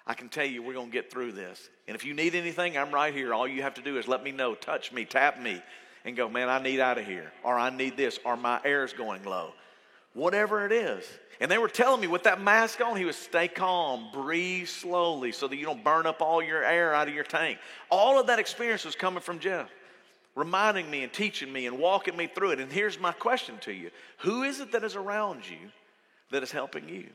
[0.07, 1.69] I can tell you we're going to get through this.
[1.87, 3.33] And if you need anything, I'm right here.
[3.33, 5.61] All you have to do is let me know, touch me, tap me,
[6.05, 8.93] and go, man, I need out of here, or I need this, or my air's
[8.93, 9.53] going low.
[10.13, 11.05] Whatever it is.
[11.39, 15.31] And they were telling me with that mask on, he was stay calm, breathe slowly
[15.31, 17.59] so that you don't burn up all your air out of your tank.
[17.89, 19.69] All of that experience was coming from Jeff
[20.35, 22.59] reminding me and teaching me and walking me through it.
[22.59, 25.71] And here's my question to you Who is it that is around you
[26.31, 27.07] that is helping you?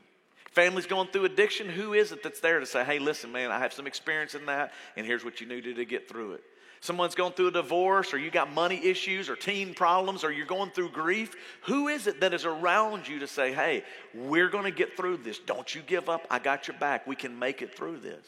[0.51, 1.69] Family's going through addiction.
[1.69, 4.47] Who is it that's there to say, hey, listen, man, I have some experience in
[4.47, 6.43] that, and here's what you needed to get through it?
[6.79, 10.45] Someone's going through a divorce, or you got money issues, or teen problems, or you're
[10.45, 11.35] going through grief.
[11.63, 15.17] Who is it that is around you to say, hey, we're going to get through
[15.17, 15.39] this?
[15.39, 16.25] Don't you give up.
[16.29, 17.07] I got your back.
[17.07, 18.25] We can make it through this.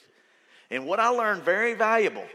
[0.71, 2.25] And what I learned very valuable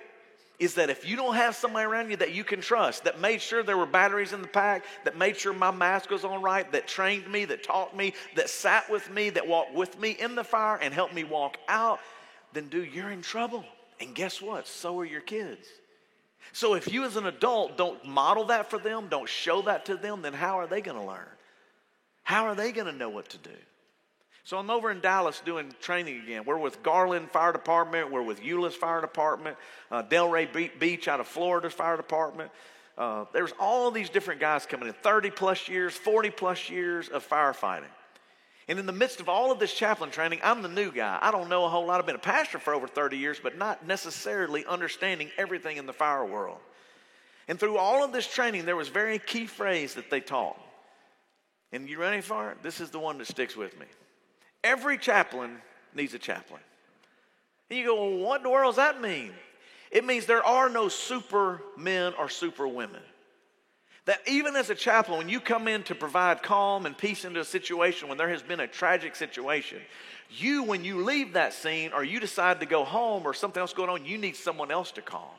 [0.59, 3.43] is that if you don't have somebody around you that you can trust, that made
[3.43, 6.71] sure there were batteries in the pack, that made sure my mask was on right,
[6.73, 10.35] that trained me, that taught me, that sat with me, that walked with me in
[10.35, 11.99] the fire and helped me walk out,
[12.53, 13.65] then, dude, you're in trouble.
[14.01, 14.69] And guess what?
[14.69, 15.67] So are your kids.
[16.53, 19.97] So if you as an adult don't model that for them, don't show that to
[19.97, 21.27] them, then how are they going to learn?
[22.23, 23.51] How are they going to know what to do?
[24.45, 26.45] So I'm over in Dallas doing training again.
[26.45, 28.13] We're with Garland Fire Department.
[28.13, 29.57] We're with Euless Fire Department,
[29.91, 32.51] uh, Delray Beach out of Florida's Fire Department.
[32.99, 37.27] Uh, there's all these different guys coming in 30 plus years, 40 plus years of
[37.27, 37.89] firefighting.
[38.69, 41.19] And in the midst of all of this chaplain training, I'm the new guy.
[41.23, 41.99] I don't know a whole lot.
[41.99, 45.93] I've been a pastor for over 30 years, but not necessarily understanding everything in the
[45.95, 46.59] fire world.
[47.49, 50.61] And through all of this training, there was very key phrase that they taught.
[51.73, 52.63] And you ready for it?
[52.63, 53.87] This is the one that sticks with me.
[54.65, 55.59] Every chaplain
[55.95, 56.61] needs a chaplain.
[57.71, 59.33] And you go, well, what in the world does that mean?
[59.93, 63.03] It means there are no super men or super women.
[64.07, 67.41] That even as a chaplain, when you come in to provide calm and peace into
[67.41, 69.81] a situation when there has been a tragic situation,
[70.31, 73.73] you, when you leave that scene or you decide to go home or something else
[73.73, 75.39] going on, you need someone else to call.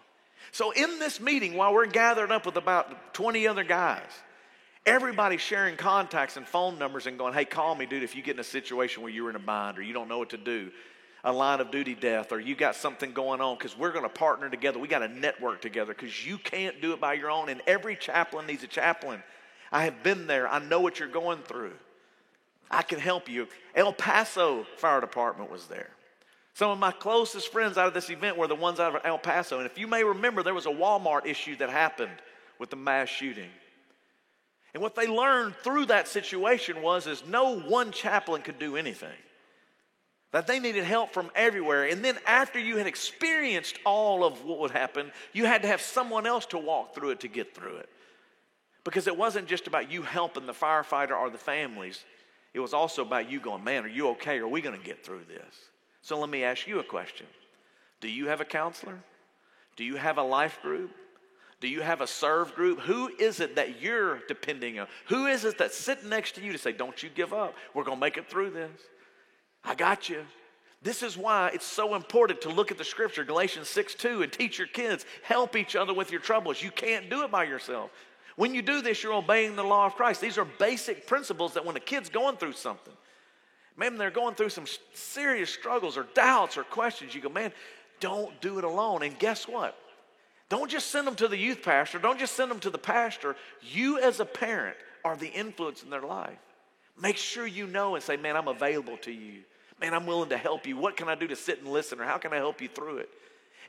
[0.52, 4.10] So in this meeting, while we're gathered up with about 20 other guys,
[4.86, 8.36] Everybody sharing contacts and phone numbers and going, hey, call me, dude, if you get
[8.36, 10.72] in a situation where you're in a bind or you don't know what to do,
[11.24, 14.10] a line of duty death, or you got something going on, because we're going to
[14.10, 14.78] partner together.
[14.78, 17.50] We got to network together because you can't do it by your own.
[17.50, 19.24] And every chaplain needs a chaplain.
[19.72, 21.74] I have been there, I know what you're going through.
[22.70, 23.48] I can help you.
[23.74, 25.90] El Paso Fire Department was there.
[26.54, 29.18] Some of my closest friends out of this event were the ones out of El
[29.18, 29.58] Paso.
[29.58, 32.16] And if you may remember, there was a Walmart issue that happened
[32.60, 33.50] with the mass shooting.
[34.76, 39.08] And what they learned through that situation was is no one chaplain could do anything.
[40.34, 41.86] That they needed help from everywhere.
[41.86, 45.80] And then after you had experienced all of what would happen, you had to have
[45.80, 47.90] someone else to walk through it to get through it.
[48.84, 52.04] Because it wasn't just about you helping the firefighter or the families.
[52.54, 54.40] It was also about you going, man, are you okay?
[54.40, 55.56] Are we going to get through this?
[56.02, 57.28] So let me ask you a question.
[58.02, 59.00] Do you have a counselor?
[59.78, 60.92] Do you have a life group?
[61.66, 62.80] Do you have a serve group?
[62.82, 64.86] Who is it that you're depending on?
[65.08, 67.56] Who is it that's sitting next to you to say, Don't you give up?
[67.74, 68.70] We're going to make it through this.
[69.64, 70.28] I got you.
[70.84, 74.32] This is why it's so important to look at the scripture, Galatians 6 2, and
[74.32, 75.08] teach your kids.
[75.24, 76.62] Help each other with your troubles.
[76.62, 77.90] You can't do it by yourself.
[78.36, 80.22] When you do this, you're obeying the law of Christ.
[80.22, 82.94] These are basic principles that when a kid's going through something,
[83.76, 87.52] man, they're going through some serious struggles or doubts or questions, you go, man,
[88.00, 89.02] don't do it alone.
[89.02, 89.76] And guess what?
[90.50, 93.36] Don't just send them to the youth pastor, don't just send them to the pastor.
[93.62, 96.38] You, as a parent, are the influence in their life.
[97.02, 99.42] Make sure you know and say, man, I'm available to you.
[99.82, 100.78] Man, I'm willing to help you.
[100.78, 103.00] What can I do to sit and listen, or how can I help you through
[103.00, 103.10] it?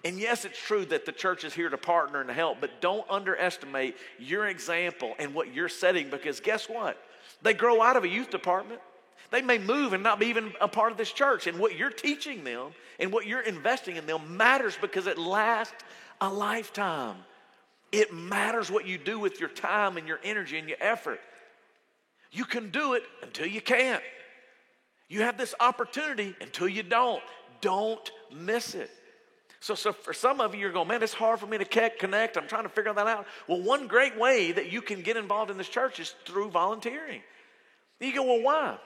[0.05, 3.09] And yes, it's true that the church is here to partner and help, but don't
[3.11, 7.03] underestimate your example and what you're setting because guess what?
[7.43, 8.81] They grow out of a youth department.
[9.31, 11.49] They may move and not be even a part of this church.
[11.49, 12.69] And what you're teaching them
[13.01, 15.83] and what you're investing in them matters because it lasts
[16.21, 17.17] a lifetime.
[17.93, 21.21] It matters what you do with your time and your energy and your effort.
[22.33, 24.03] You can do it until you can't.
[25.09, 27.23] You have this opportunity until you don't.
[27.61, 28.91] Don't miss it.
[29.61, 32.37] So, so for some of you, you're going, man, it's hard for me to connect.
[32.37, 33.27] I'm trying to figure that out.
[33.49, 37.23] Well, one great way that you can get involved in this church is through volunteering.
[38.01, 38.79] You go, well, why?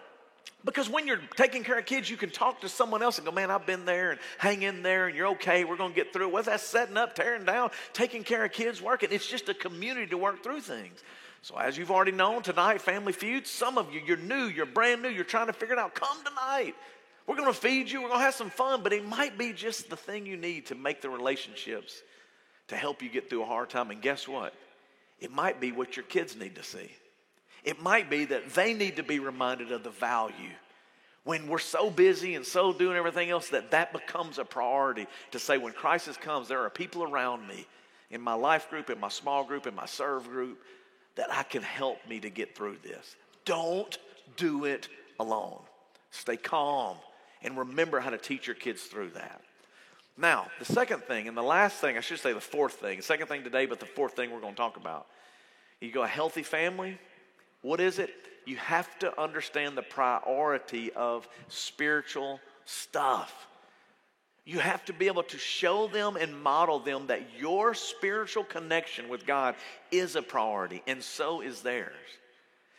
[0.64, 3.32] Because when you're taking care of kids, you can talk to someone else and go,
[3.32, 5.64] man, I've been there and hang in there and you're okay.
[5.64, 6.32] We're going to get through it.
[6.32, 9.08] What's that setting up, tearing down, taking care of kids, working?
[9.10, 11.02] It's just a community to work through things.
[11.42, 15.00] So, as you've already known tonight, Family Feud, some of you, you're new, you're brand
[15.00, 15.94] new, you're trying to figure it out.
[15.94, 16.74] Come tonight.
[17.26, 19.52] We're going to feed you, we're going to have some fun, but it might be
[19.52, 22.02] just the thing you need to make the relationships
[22.68, 23.90] to help you get through a hard time.
[23.90, 24.52] And guess what?
[25.20, 26.90] It might be what your kids need to see.
[27.64, 30.55] It might be that they need to be reminded of the value
[31.25, 35.38] when we're so busy and so doing everything else that that becomes a priority to
[35.38, 37.66] say when crisis comes there are people around me
[38.11, 40.59] in my life group in my small group in my serve group
[41.16, 43.16] that I can help me to get through this.
[43.44, 43.99] Don't
[44.37, 45.61] do it alone.
[46.11, 46.96] Stay calm
[47.42, 49.42] and remember how to teach your kids through that.
[50.16, 53.03] Now, the second thing, and the last thing, I should say the fourth thing, the
[53.03, 55.07] second thing today, but the fourth thing we're going to talk about.
[55.81, 56.99] You go a healthy family.
[57.62, 58.11] What is it?
[58.46, 63.46] You have to understand the priority of spiritual stuff.
[64.44, 69.09] You have to be able to show them and model them that your spiritual connection
[69.09, 69.55] with God
[69.90, 71.94] is a priority, and so is theirs.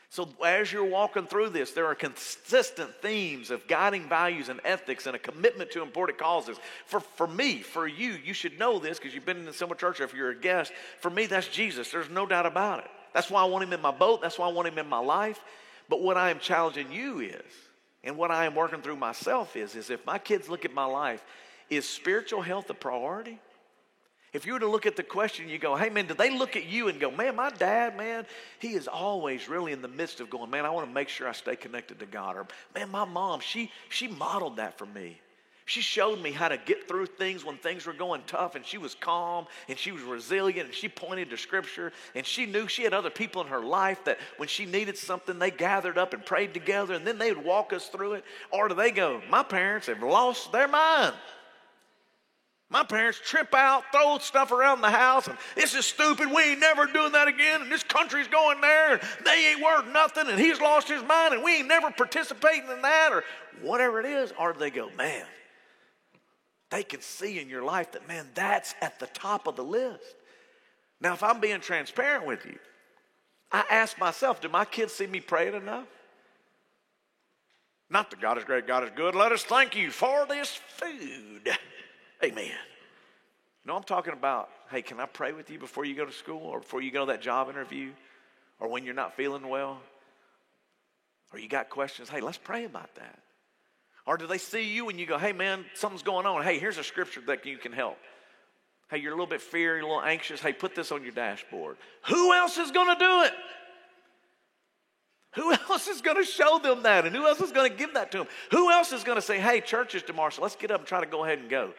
[0.09, 5.05] So, as you're walking through this, there are consistent themes of guiding values and ethics
[5.05, 6.57] and a commitment to important causes.
[6.85, 9.77] For, for me, for you, you should know this because you've been in the Simple
[9.77, 10.73] Church, or if you're a guest.
[10.99, 11.91] For me, that's Jesus.
[11.91, 12.91] There's no doubt about it.
[13.13, 14.21] That's why I want him in my boat.
[14.21, 15.39] That's why I want him in my life.
[15.89, 17.53] But what I am challenging you is,
[18.03, 20.85] and what I am working through myself is, is if my kids look at my
[20.85, 21.23] life
[21.69, 23.39] is spiritual health a priority?
[24.33, 26.55] If you were to look at the question, you go, hey man, do they look
[26.55, 28.25] at you and go, man, my dad, man,
[28.59, 31.27] he is always really in the midst of going, man, I want to make sure
[31.27, 32.37] I stay connected to God.
[32.37, 35.19] Or man, my mom, she she modeled that for me.
[35.71, 38.77] She showed me how to get through things when things were going tough, and she
[38.77, 42.83] was calm and she was resilient and she pointed to scripture and she knew she
[42.83, 46.25] had other people in her life that when she needed something, they gathered up and
[46.25, 48.25] prayed together and then they would walk us through it.
[48.51, 51.15] Or do they go, my parents have lost their mind?
[52.69, 56.29] My parents trip out, throw stuff around the house, and this is stupid.
[56.29, 57.61] We ain't never doing that again.
[57.61, 61.33] And this country's going there, and they ain't worth nothing, and he's lost his mind,
[61.33, 63.23] and we ain't never participating in that, or
[63.61, 64.33] whatever it is.
[64.37, 65.25] Or do they go, man,
[66.71, 70.15] they can see in your life that, man, that's at the top of the list.
[70.99, 72.57] Now, if I'm being transparent with you,
[73.51, 75.87] I ask myself, do my kids see me praying enough?
[77.89, 79.15] Not that God is great, God is good.
[79.15, 81.49] Let us thank you for this food.
[82.23, 82.51] Amen.
[83.65, 86.41] No, I'm talking about, hey, can I pray with you before you go to school
[86.41, 87.91] or before you go to that job interview
[88.59, 89.81] or when you're not feeling well
[91.33, 92.07] or you got questions?
[92.07, 93.19] Hey, let's pray about that.
[94.05, 96.43] Or do they see you and you go, hey, man, something's going on.
[96.43, 97.97] Hey, here's a scripture that you can help.
[98.89, 100.41] Hey, you're a little bit fear, you're a little anxious.
[100.41, 101.77] Hey, put this on your dashboard.
[102.07, 103.33] Who else is going to do it?
[105.35, 107.05] Who else is going to show them that?
[107.05, 108.27] And who else is going to give that to them?
[108.51, 110.87] Who else is going to say, hey, church is tomorrow, so let's get up and
[110.87, 111.73] try to go ahead and go?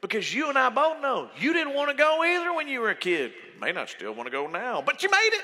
[0.00, 2.90] Because you and I both know you didn't want to go either when you were
[2.90, 3.32] a kid.
[3.54, 5.42] You may not still want to go now, but you made it.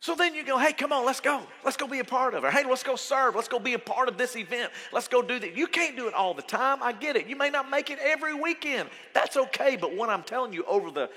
[0.00, 1.42] So then you go, hey, come on, let's go.
[1.62, 2.52] Let's go be a part of it.
[2.54, 3.34] Hey, let's go serve.
[3.34, 4.72] Let's go be a part of this event.
[4.92, 5.54] Let's go do that.
[5.54, 6.82] You can't do it all the time.
[6.82, 7.26] I get it.
[7.26, 8.88] You may not make it every weekend.
[9.12, 9.76] That's okay.
[9.76, 11.10] But what I'm telling you, over the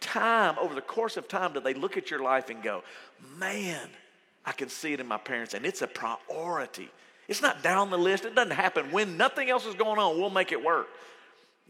[0.00, 2.82] time, over the course of time, do they look at your life and go,
[3.38, 3.88] man,
[4.44, 6.90] I can see it in my parents, and it's a priority.
[7.28, 8.26] It's not down the list.
[8.26, 10.18] It doesn't happen when nothing else is going on.
[10.18, 10.88] We'll make it work.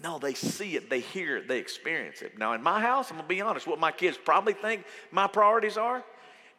[0.03, 2.37] No, they see it, they hear it, they experience it.
[2.39, 5.79] Now, in my house, I'm gonna be honest, what my kids probably think my priorities
[5.79, 6.05] are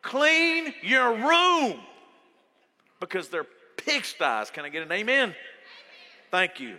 [0.07, 1.79] clean your room
[2.99, 3.45] because they're
[3.75, 4.51] pigsties.
[4.51, 5.35] Can I get an amen?
[6.31, 6.77] Thank you.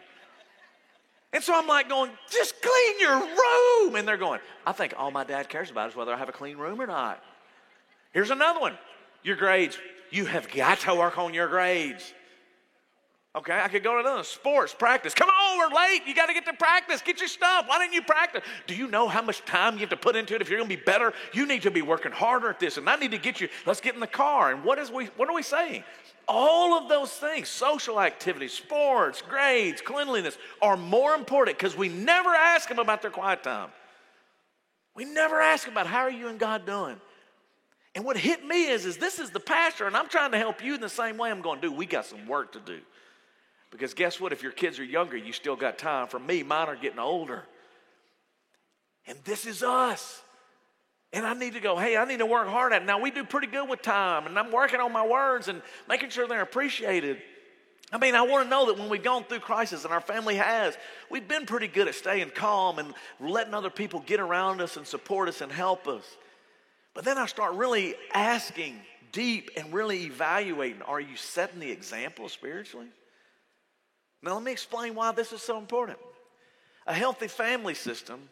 [1.33, 3.97] And so I'm like going, just clean your room.
[3.97, 6.33] And they're going, I think all my dad cares about is whether I have a
[6.33, 7.23] clean room or not.
[8.13, 8.77] Here's another one
[9.23, 9.79] your grades.
[10.11, 12.15] You have got to work on your grades.
[13.39, 15.15] Okay, I could go to another sports practice.
[15.15, 16.03] Come on, we're late.
[16.09, 17.01] You got to get to practice.
[17.01, 17.67] Get your stuff.
[17.69, 18.43] Why didn't you practice?
[18.67, 20.43] Do you know how much time you have to put into it?
[20.43, 22.79] If you're going to be better, you need to be working harder at this.
[22.79, 23.49] And I need to get you.
[23.65, 24.51] Let's get in the car.
[24.51, 25.05] And what is we?
[25.17, 25.85] What are we saying?
[26.27, 32.31] All of those things, social activities, sports, grades, cleanliness, are more important because we never
[32.31, 33.69] ask them about their quiet time.
[34.97, 36.97] We never ask about how are you and God doing.
[37.95, 40.63] And what hit me is, is this is the pastor, and I'm trying to help
[40.63, 41.73] you in the same way I'm going to do.
[41.73, 42.81] We got some work to do.
[43.71, 44.33] Because guess what?
[44.33, 46.09] If your kids are younger, you still got time.
[46.09, 47.45] For me, mine are getting older.
[49.07, 50.23] And this is us.
[51.13, 52.85] And I need to go, hey, I need to work hard at it.
[52.85, 56.11] Now, we do pretty good with time, and I'm working on my words and making
[56.11, 57.23] sure they're appreciated.
[57.91, 60.37] I mean, I want to know that when we've gone through crisis, and our family
[60.37, 60.77] has,
[61.11, 64.87] we've been pretty good at staying calm and letting other people get around us and
[64.87, 66.05] support us and help us.
[66.93, 68.79] But then I start really asking
[69.13, 72.89] deep and really evaluating are you setting the example spiritually?
[74.23, 75.99] Now, let me explain why this is so important.
[76.87, 78.29] A healthy family system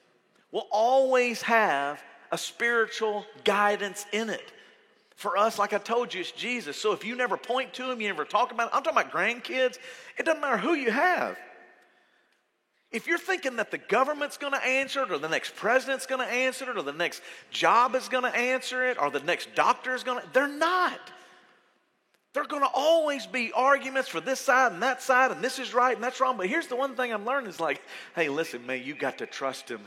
[0.51, 4.53] will always have a spiritual guidance in it.
[5.15, 6.77] For us, like I told you, it's Jesus.
[6.77, 9.13] So if you never point to him, you never talk about it, I'm talking about
[9.13, 9.79] grandkids,
[10.19, 11.39] it doesn't matter who you have.
[12.93, 16.27] If you're thinking that the government's going to answer it, or the next president's going
[16.27, 19.55] to answer it, or the next job is going to answer it, or the next
[19.55, 21.01] doctor is going to, they're not.
[22.37, 25.59] There are going to always be arguments for this side and that side, and this
[25.59, 26.37] is right and that's wrong.
[26.37, 27.81] But here's the one thing I'm learning is like,
[28.15, 29.81] hey, listen, man, you got to trust him.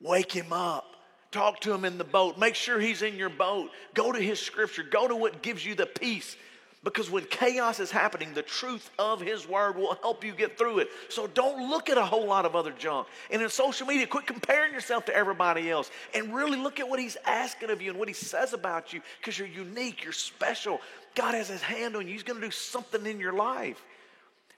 [0.00, 0.96] Wake him up.
[1.30, 2.36] Talk to him in the boat.
[2.36, 3.70] Make sure he's in your boat.
[3.94, 4.82] Go to his scripture.
[4.82, 6.36] Go to what gives you the peace.
[6.82, 10.78] Because when chaos is happening, the truth of His Word will help you get through
[10.78, 10.88] it.
[11.10, 13.06] So don't look at a whole lot of other junk.
[13.30, 16.98] And in social media, quit comparing yourself to everybody else and really look at what
[16.98, 20.80] He's asking of you and what He says about you because you're unique, you're special.
[21.14, 23.82] God has His hand on you, He's going to do something in your life.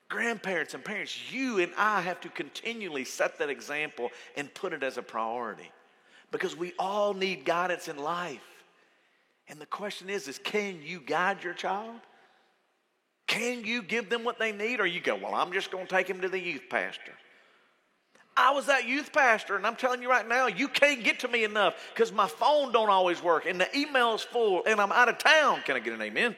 [0.09, 4.82] Grandparents and parents, you and I have to continually set that example and put it
[4.82, 5.70] as a priority
[6.30, 8.42] because we all need guidance in life.
[9.48, 12.00] And the question is, is can you guide your child?
[13.26, 14.80] Can you give them what they need?
[14.80, 17.12] Or you go, well, I'm just going to take him to the youth pastor.
[18.36, 21.28] I was that youth pastor, and I'm telling you right now, you can't get to
[21.28, 25.08] me enough because my phone don't always work, and the email's full, and I'm out
[25.08, 25.60] of town.
[25.64, 26.34] Can I get an amen?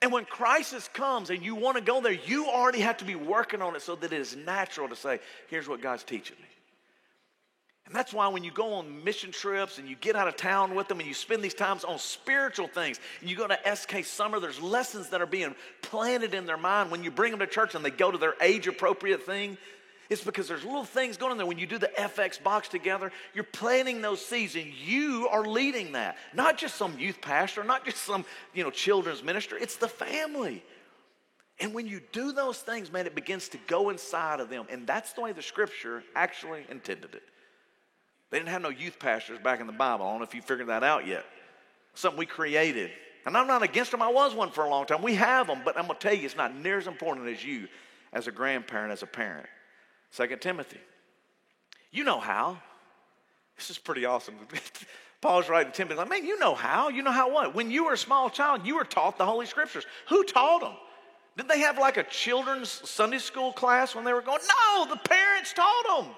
[0.00, 3.14] And when crisis comes and you want to go there, you already have to be
[3.14, 6.48] working on it so that it is natural to say, here's what God's teaching me.
[7.86, 10.74] And that's why when you go on mission trips and you get out of town
[10.74, 14.04] with them and you spend these times on spiritual things, and you go to SK
[14.04, 16.90] Summer, there's lessons that are being planted in their mind.
[16.90, 19.56] When you bring them to church and they go to their age appropriate thing,
[20.10, 21.46] it's because there's little things going on there.
[21.46, 25.92] When you do the FX box together, you're planting those seeds and you are leading
[25.92, 26.16] that.
[26.34, 28.24] Not just some youth pastor, not just some,
[28.54, 30.62] you know, children's minister, it's the family.
[31.60, 34.66] And when you do those things, man, it begins to go inside of them.
[34.70, 37.22] And that's the way the scripture actually intended it.
[38.30, 40.06] They didn't have no youth pastors back in the Bible.
[40.06, 41.24] I don't know if you figured that out yet.
[41.94, 42.90] Something we created.
[43.26, 44.02] And I'm not against them.
[44.02, 45.02] I was one for a long time.
[45.02, 47.44] We have them, but I'm going to tell you, it's not near as important as
[47.44, 47.68] you
[48.12, 49.46] as a grandparent, as a parent.
[50.12, 50.78] Second Timothy.
[51.90, 52.58] You know how.
[53.56, 54.34] This is pretty awesome.
[55.22, 56.90] Paul's writing Timothy, like, man, you know how.
[56.90, 57.54] You know how what?
[57.54, 59.86] When you were a small child, you were taught the Holy Scriptures.
[60.08, 60.74] Who taught them?
[61.36, 64.40] Did they have like a children's Sunday school class when they were going?
[64.46, 66.14] No, the parents taught them.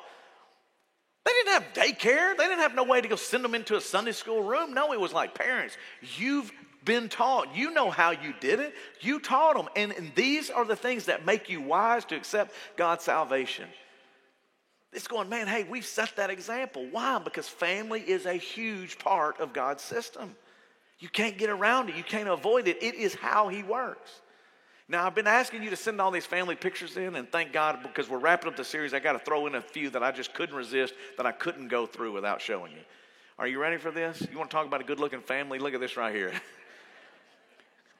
[1.24, 2.36] They didn't have daycare.
[2.36, 4.74] They didn't have no way to go send them into a Sunday school room.
[4.74, 5.76] No, it was like parents,
[6.18, 6.50] you've
[6.84, 7.54] been taught.
[7.54, 8.74] You know how you did it.
[9.00, 9.68] You taught them.
[9.76, 13.68] And, and these are the things that make you wise to accept God's salvation.
[14.94, 16.86] It's going, man, hey, we've set that example.
[16.90, 17.18] Why?
[17.18, 20.36] Because family is a huge part of God's system.
[21.00, 22.82] You can't get around it, you can't avoid it.
[22.82, 24.20] It is how He works.
[24.88, 27.82] Now, I've been asking you to send all these family pictures in, and thank God
[27.82, 28.92] because we're wrapping up the series.
[28.92, 31.68] I got to throw in a few that I just couldn't resist, that I couldn't
[31.68, 32.82] go through without showing you.
[33.38, 34.26] Are you ready for this?
[34.30, 35.58] You want to talk about a good looking family?
[35.58, 36.32] Look at this right here.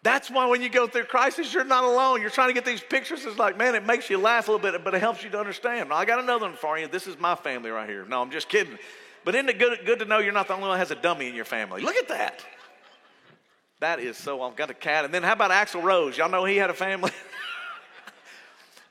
[0.04, 2.20] That's why when you go through crisis, you're not alone.
[2.20, 3.24] You're trying to get these pictures.
[3.24, 5.38] It's like, man, it makes you laugh a little bit, but it helps you to
[5.38, 5.90] understand.
[5.94, 6.86] I got another one for you.
[6.86, 8.04] This is my family right here.
[8.04, 8.78] No, I'm just kidding.
[9.24, 11.00] But isn't it good, good to know you're not the only one that has a
[11.00, 11.80] dummy in your family?
[11.80, 12.44] Look at that.
[13.80, 14.42] That is so.
[14.42, 15.06] I've got a cat.
[15.06, 16.18] And then how about Axl Rose?
[16.18, 17.10] Y'all know he had a family?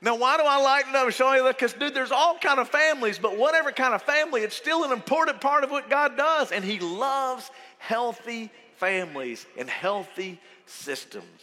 [0.00, 1.56] Now, why do I like to show you that?
[1.56, 4.92] Because, dude, there's all kind of families, but whatever kind of family, it's still an
[4.92, 6.52] important part of what God does.
[6.52, 11.40] And He loves healthy families and healthy systems.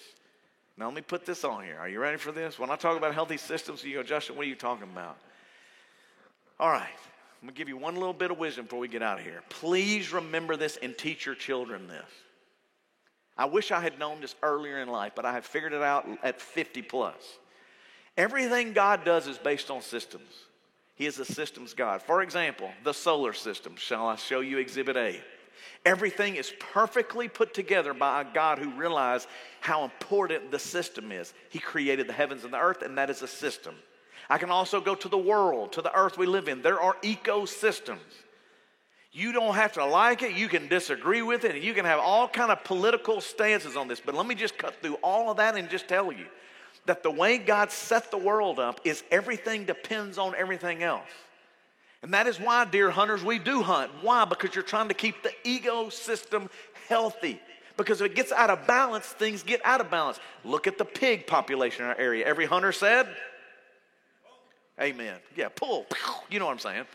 [0.77, 1.77] Now, let me put this on here.
[1.79, 2.57] Are you ready for this?
[2.57, 5.17] When I talk about healthy systems, you go, Justin, what are you talking about?
[6.59, 9.01] All right, I'm going to give you one little bit of wisdom before we get
[9.01, 9.41] out of here.
[9.49, 12.05] Please remember this and teach your children this.
[13.37, 16.07] I wish I had known this earlier in life, but I have figured it out
[16.23, 17.15] at 50 plus.
[18.17, 20.29] Everything God does is based on systems.
[20.95, 22.01] He is a systems God.
[22.03, 23.75] For example, the solar system.
[23.77, 25.19] Shall I show you Exhibit A?
[25.85, 29.27] Everything is perfectly put together by a God who realized
[29.59, 31.33] how important the system is.
[31.49, 33.75] He created the heavens and the earth, and that is a system.
[34.29, 36.61] I can also go to the world, to the earth we live in.
[36.61, 37.99] There are ecosystems.
[39.11, 41.99] You don't have to like it, you can disagree with it, and you can have
[41.99, 43.99] all kind of political stances on this.
[43.99, 46.25] But let me just cut through all of that and just tell you
[46.85, 51.09] that the way God set the world up is everything depends on everything else.
[52.03, 53.91] And that is why, deer hunters, we do hunt.
[54.01, 54.25] Why?
[54.25, 56.49] Because you're trying to keep the ecosystem
[56.87, 57.39] healthy.
[57.77, 60.19] Because if it gets out of balance, things get out of balance.
[60.43, 62.25] Look at the pig population in our area.
[62.25, 63.07] Every hunter said,
[64.79, 65.19] Amen.
[65.35, 65.85] Yeah, pull.
[66.29, 66.85] You know what I'm saying.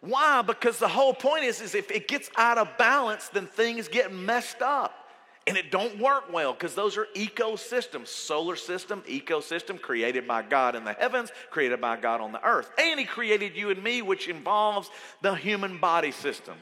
[0.00, 0.42] Why?
[0.42, 4.14] Because the whole point is, is if it gets out of balance, then things get
[4.14, 5.07] messed up.
[5.48, 8.08] And it don't work well because those are ecosystems.
[8.08, 12.70] Solar system, ecosystem created by God in the heavens, created by God on the earth.
[12.78, 14.90] And he created you and me, which involves
[15.22, 16.54] the human body system.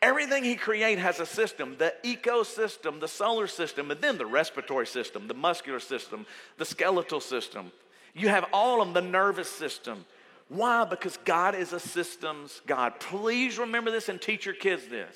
[0.00, 4.86] Everything he created has a system the ecosystem, the solar system, and then the respiratory
[4.86, 6.24] system, the muscular system,
[6.56, 7.72] the skeletal system.
[8.14, 10.04] You have all of them, the nervous system.
[10.48, 10.84] Why?
[10.84, 13.00] Because God is a systems God.
[13.00, 15.14] Please remember this and teach your kids this.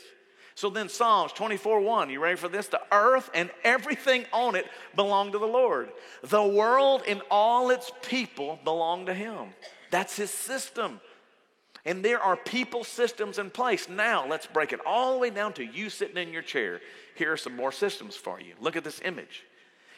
[0.55, 2.69] So then, Psalms 24 1, you ready for this?
[2.69, 5.91] The earth and everything on it belong to the Lord.
[6.23, 9.55] The world and all its people belong to Him.
[9.91, 11.01] That's His system.
[11.85, 13.89] And there are people systems in place.
[13.89, 16.81] Now, let's break it all the way down to you sitting in your chair.
[17.17, 18.55] Here are some more systems for you.
[18.61, 19.45] Look at this image.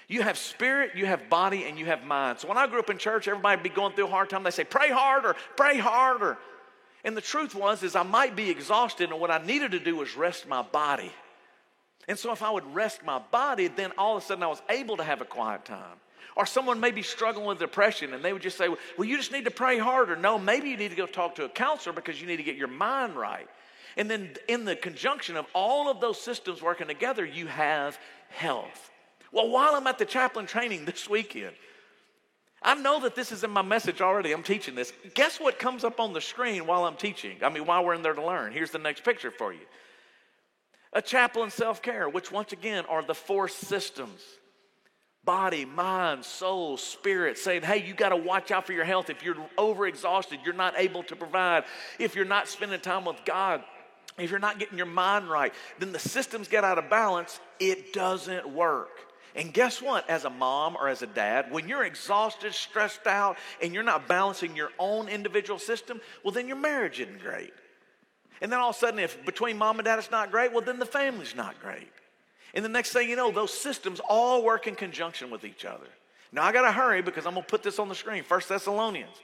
[0.08, 2.38] You have spirit, you have body, and you have mind.
[2.38, 4.42] So when I grew up in church, everybody be going through a hard time.
[4.42, 6.38] They say, pray harder, pray harder.
[7.04, 9.96] And the truth was is I might be exhausted, and what I needed to do
[9.96, 11.12] was rest my body.
[12.08, 14.62] And so if I would rest my body, then all of a sudden I was
[14.68, 15.98] able to have a quiet time.
[16.36, 19.30] Or someone may be struggling with depression and they would just say, Well, you just
[19.30, 20.16] need to pray harder.
[20.16, 22.56] No, maybe you need to go talk to a counselor because you need to get
[22.56, 23.48] your mind right.
[23.96, 27.96] And then, in the conjunction of all of those systems working together, you have
[28.30, 28.90] health.
[29.30, 31.54] Well, while I'm at the chaplain training this weekend,
[32.64, 34.32] I know that this is in my message already.
[34.32, 34.92] I'm teaching this.
[35.12, 37.36] Guess what comes up on the screen while I'm teaching?
[37.42, 38.52] I mean, while we're in there to learn.
[38.52, 39.60] Here's the next picture for you
[40.94, 44.22] a chaplain self care, which once again are the four systems
[45.24, 49.08] body, mind, soul, spirit, saying, hey, you got to watch out for your health.
[49.08, 51.64] If you're overexhausted, you're not able to provide.
[51.98, 53.64] If you're not spending time with God,
[54.18, 57.40] if you're not getting your mind right, then the systems get out of balance.
[57.58, 58.90] It doesn't work.
[59.34, 60.08] And guess what?
[60.08, 64.06] As a mom or as a dad, when you're exhausted, stressed out, and you're not
[64.06, 67.52] balancing your own individual system, well, then your marriage isn't great.
[68.40, 70.60] And then all of a sudden, if between mom and dad it's not great, well,
[70.60, 71.90] then the family's not great.
[72.54, 75.86] And the next thing you know, those systems all work in conjunction with each other.
[76.30, 78.22] Now I got to hurry because I'm to put this on the screen.
[78.22, 79.16] First Thessalonians.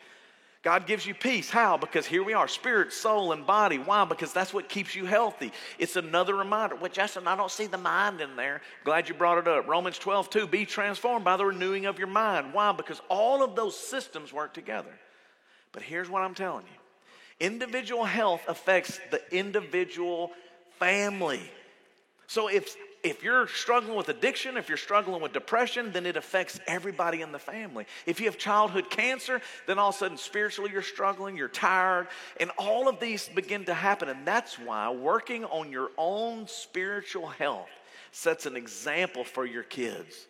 [0.62, 1.48] God gives you peace.
[1.48, 1.78] How?
[1.78, 3.78] Because here we are spirit, soul, and body.
[3.78, 4.04] Why?
[4.04, 5.52] Because that's what keeps you healthy.
[5.78, 6.76] It's another reminder.
[6.76, 8.60] Well, Justin, I don't see the mind in there.
[8.84, 9.66] Glad you brought it up.
[9.66, 12.52] Romans 12, 2 be transformed by the renewing of your mind.
[12.52, 12.72] Why?
[12.72, 14.92] Because all of those systems work together.
[15.72, 20.30] But here's what I'm telling you individual health affects the individual
[20.78, 21.40] family.
[22.26, 26.60] So if if you're struggling with addiction, if you're struggling with depression, then it affects
[26.66, 27.86] everybody in the family.
[28.06, 32.08] If you have childhood cancer, then all of a sudden spiritually you're struggling, you're tired,
[32.38, 34.08] and all of these begin to happen.
[34.08, 37.70] And that's why working on your own spiritual health
[38.12, 40.26] sets an example for your kids.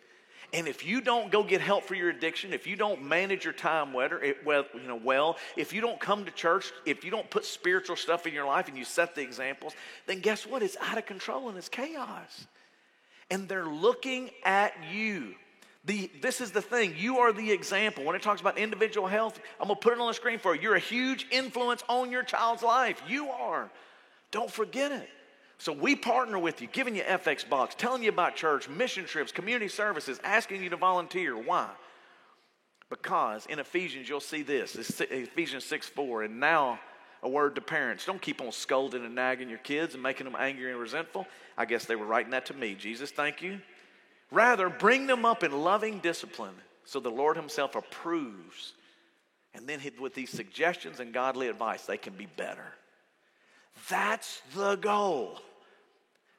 [0.53, 3.53] And if you don't go get help for your addiction, if you don't manage your
[3.53, 4.09] time well,
[4.73, 8.27] you know, well, if you don't come to church, if you don't put spiritual stuff
[8.27, 9.73] in your life and you set the examples,
[10.07, 10.61] then guess what?
[10.61, 12.47] It's out of control and it's chaos
[13.31, 15.33] and they're looking at you.
[15.85, 16.93] The, this is the thing.
[16.95, 18.03] You are the example.
[18.03, 20.53] When it talks about individual health, I'm going to put it on the screen for
[20.53, 20.61] you.
[20.61, 23.01] You're a huge influence on your child's life.
[23.07, 23.71] You are.
[24.29, 25.09] Don't forget it.
[25.57, 29.31] So we partner with you, giving you FX Box, telling you about church, mission trips,
[29.31, 31.37] community services, asking you to volunteer.
[31.37, 31.69] Why?
[32.89, 34.75] Because in Ephesians, you'll see this.
[34.75, 36.23] It's Ephesians 6 4.
[36.23, 36.79] And now
[37.23, 38.05] a word to parents.
[38.05, 41.27] Don't keep on scolding and nagging your kids and making them angry and resentful.
[41.57, 42.75] I guess they were writing that to me.
[42.75, 43.59] Jesus, thank you.
[44.31, 46.55] Rather, bring them up in loving discipline.
[46.85, 48.73] So the Lord Himself approves.
[49.53, 52.73] And then with these suggestions and godly advice, they can be better.
[53.89, 55.39] That's the goal.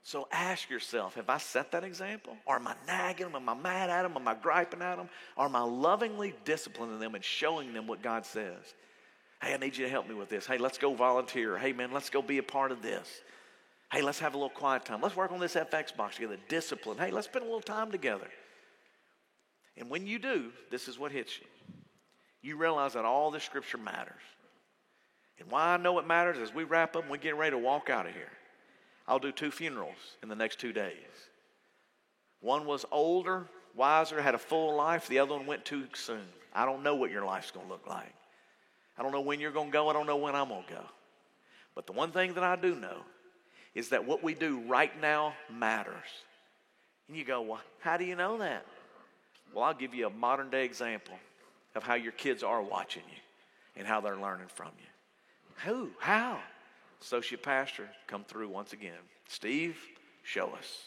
[0.04, 2.36] So ask yourself have I set that example?
[2.44, 3.36] Or am I nagging them?
[3.36, 4.16] Am I mad at them?
[4.16, 5.08] Am I griping at them?
[5.36, 8.74] Or am I lovingly disciplining them and showing them what God says?
[9.42, 10.46] Hey, I need you to help me with this.
[10.46, 11.58] Hey, let's go volunteer.
[11.58, 13.22] Hey, man, let's go be a part of this.
[13.92, 15.00] Hey, let's have a little quiet time.
[15.00, 16.36] Let's work on this FX box together.
[16.48, 16.96] Discipline.
[16.96, 18.28] Hey, let's spend a little time together.
[19.76, 21.46] And when you do, this is what hits you.
[22.40, 24.22] You realize that all the scripture matters.
[25.40, 27.58] And why I know it matters is we wrap up and we get ready to
[27.58, 28.30] walk out of here.
[29.08, 30.94] I'll do two funerals in the next two days.
[32.40, 35.08] One was older, wiser, had a full life.
[35.08, 36.28] The other one went too soon.
[36.54, 38.14] I don't know what your life's going to look like.
[38.98, 39.88] I don't know when you're going to go.
[39.88, 40.84] I don't know when I'm going to go.
[41.74, 42.98] But the one thing that I do know
[43.74, 45.94] is that what we do right now matters.
[47.08, 48.66] And you go, well, how do you know that?
[49.54, 51.14] Well, I'll give you a modern day example
[51.74, 53.18] of how your kids are watching you
[53.76, 54.86] and how they're learning from you.
[55.64, 55.90] Who?
[55.98, 56.38] How?
[57.00, 58.98] Associate pastor, come through once again.
[59.28, 59.76] Steve,
[60.22, 60.84] show us.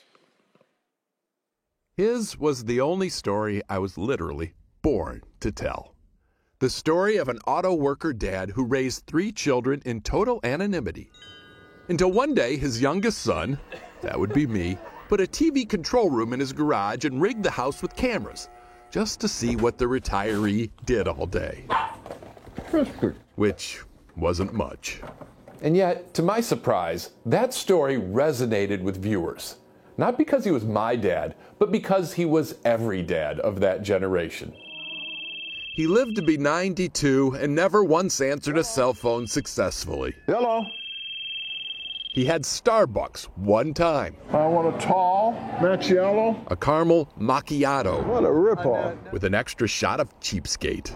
[1.98, 5.95] His was the only story I was literally born to tell.
[6.60, 11.10] The story of an auto worker dad who raised three children in total anonymity.
[11.90, 13.60] Until one day, his youngest son,
[14.02, 14.78] that would be me,
[15.10, 18.48] put a TV control room in his garage and rigged the house with cameras
[18.90, 21.66] just to see what the retiree did all day.
[23.36, 23.82] Which
[24.16, 25.02] wasn't much.
[25.62, 29.58] And yet, to my surprise, that story resonated with viewers.
[29.98, 34.54] Not because he was my dad, but because he was every dad of that generation.
[35.76, 40.16] He lived to be 92 and never once answered a cell phone successfully.
[40.26, 40.64] Hello.
[42.14, 46.42] He had Starbucks one time, I want a tall macchiato.
[46.50, 49.12] a caramel macchiato What a ripoff.
[49.12, 50.92] with an extra shot of cheapskate.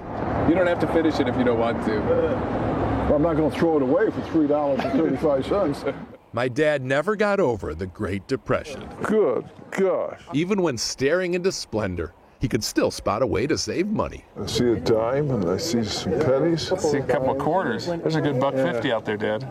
[0.48, 2.00] You don't have to finish it if you don't want to.
[2.00, 5.84] Well, I'm not going to throw it away for three dollars and thirty-five cents.
[6.32, 8.88] My dad never got over the Great Depression.
[9.04, 10.22] Good gosh.
[10.34, 14.24] Even when staring into splendor, he could still spot a way to save money.
[14.42, 16.72] I see a dime and I see some pennies.
[16.72, 17.88] I see a couple of quarters.
[17.88, 19.48] There's a good buck fifty out there, Dad.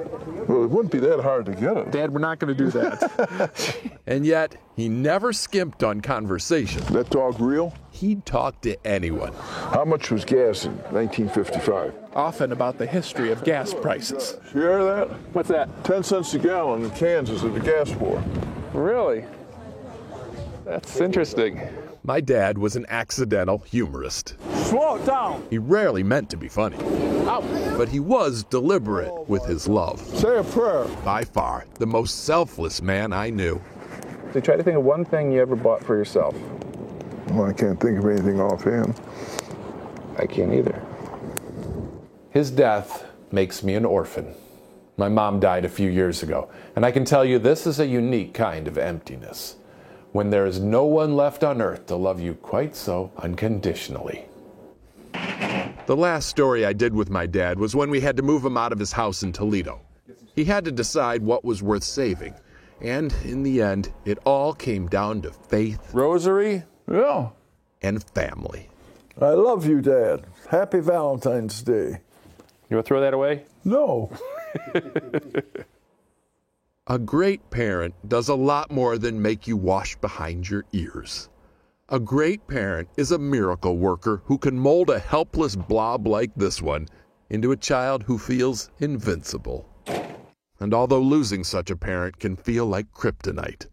[0.48, 1.90] Well, it wouldn't be that hard to get it.
[1.90, 3.76] Dad, we're not going to do that.
[4.08, 6.82] And yet, he never skimped on conversation.
[6.94, 7.74] That dog real?
[7.90, 9.34] He'd talk to anyone.
[9.34, 11.92] How much was gas in 1955?
[12.14, 14.38] Often about the history of gas prices.
[14.54, 15.08] You hear that?
[15.34, 15.84] What's that?
[15.84, 18.24] Ten cents a gallon in Kansas at the gas war.
[18.72, 19.26] Really?
[20.64, 21.60] That's interesting.
[22.08, 24.34] My dad was an accidental humorist.
[24.64, 25.46] Slow it down.
[25.50, 26.78] He rarely meant to be funny,
[27.76, 30.00] but he was deliberate with his love.
[30.16, 30.86] Say a prayer.
[31.04, 33.60] By far, the most selfless man I knew.
[34.32, 36.34] So try to think of one thing you ever bought for yourself.
[37.32, 38.98] Well, I can't think of anything offhand.
[40.18, 40.82] I can't either.
[42.30, 44.34] His death makes me an orphan.
[44.96, 47.86] My mom died a few years ago, and I can tell you this is a
[47.86, 49.56] unique kind of emptiness.
[50.12, 54.24] When there is no one left on earth to love you quite so unconditionally.
[55.12, 58.56] The last story I did with my dad was when we had to move him
[58.56, 59.80] out of his house in Toledo.
[60.34, 62.34] He had to decide what was worth saving.
[62.80, 66.62] And in the end, it all came down to faith Rosary?
[66.90, 67.30] Yeah.
[67.82, 68.68] and family.
[69.20, 70.24] I love you, Dad.
[70.48, 72.00] Happy Valentine's Day.
[72.70, 73.44] You want to throw that away?
[73.64, 74.10] No.
[76.90, 81.28] A great parent does a lot more than make you wash behind your ears.
[81.90, 86.62] A great parent is a miracle worker who can mold a helpless blob like this
[86.62, 86.88] one
[87.28, 89.68] into a child who feels invincible.
[90.60, 93.66] And although losing such a parent can feel like kryptonite,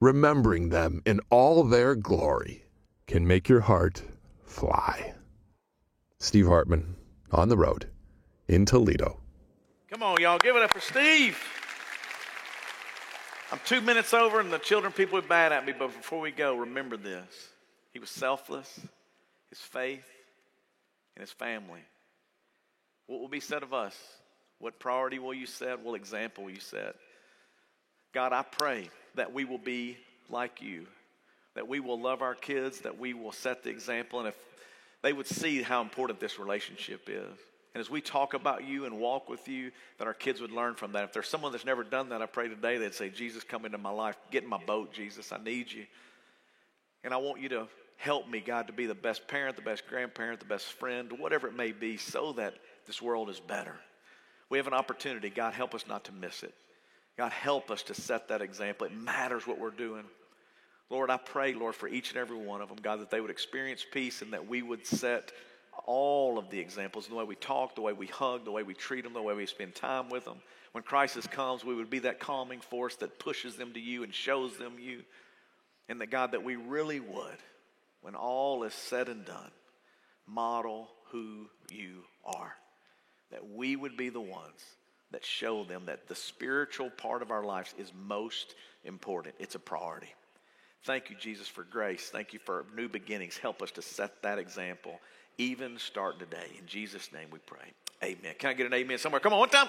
[0.00, 2.64] remembering them in all their glory
[3.08, 4.04] can make your heart
[4.44, 5.14] fly.
[6.20, 6.94] Steve Hartman
[7.32, 7.88] on the road
[8.46, 9.18] in Toledo.
[9.90, 11.36] Come on, y'all, give it up for Steve.
[13.52, 16.30] I'm two minutes over, and the children people are bad at me, but before we
[16.30, 17.50] go, remember this.
[17.92, 18.80] He was selfless,
[19.50, 20.06] his faith,
[21.14, 21.82] and his family.
[23.08, 23.94] What will be said of us?
[24.58, 25.80] What priority will you set?
[25.80, 26.96] What example will you set?
[28.14, 29.98] God, I pray that we will be
[30.30, 30.86] like you,
[31.54, 34.36] that we will love our kids, that we will set the example, and if
[35.02, 37.38] they would see how important this relationship is.
[37.74, 40.74] And as we talk about you and walk with you, that our kids would learn
[40.74, 41.04] from that.
[41.04, 43.78] If there's someone that's never done that, I pray today they'd say, Jesus, come into
[43.78, 44.16] my life.
[44.30, 45.32] Get in my boat, Jesus.
[45.32, 45.86] I need you.
[47.02, 49.86] And I want you to help me, God, to be the best parent, the best
[49.88, 52.54] grandparent, the best friend, whatever it may be, so that
[52.86, 53.76] this world is better.
[54.50, 55.30] We have an opportunity.
[55.30, 56.52] God, help us not to miss it.
[57.16, 58.86] God, help us to set that example.
[58.86, 60.04] It matters what we're doing.
[60.90, 63.30] Lord, I pray, Lord, for each and every one of them, God, that they would
[63.30, 65.32] experience peace and that we would set
[65.86, 68.74] all of the examples, the way we talk, the way we hug, the way we
[68.74, 70.38] treat them, the way we spend time with them.
[70.72, 74.14] When crisis comes, we would be that calming force that pushes them to you and
[74.14, 75.02] shows them you.
[75.88, 77.38] And that, God, that we really would,
[78.00, 79.50] when all is said and done,
[80.26, 82.54] model who you are.
[83.30, 84.62] That we would be the ones
[85.10, 88.54] that show them that the spiritual part of our lives is most
[88.84, 89.34] important.
[89.38, 90.12] It's a priority.
[90.84, 92.08] Thank you, Jesus, for grace.
[92.10, 93.36] Thank you for new beginnings.
[93.36, 95.00] Help us to set that example,
[95.38, 96.46] even start today.
[96.58, 97.72] In Jesus' name we pray.
[98.02, 98.34] Amen.
[98.38, 99.20] Can I get an amen somewhere?
[99.20, 99.68] Come on, one time.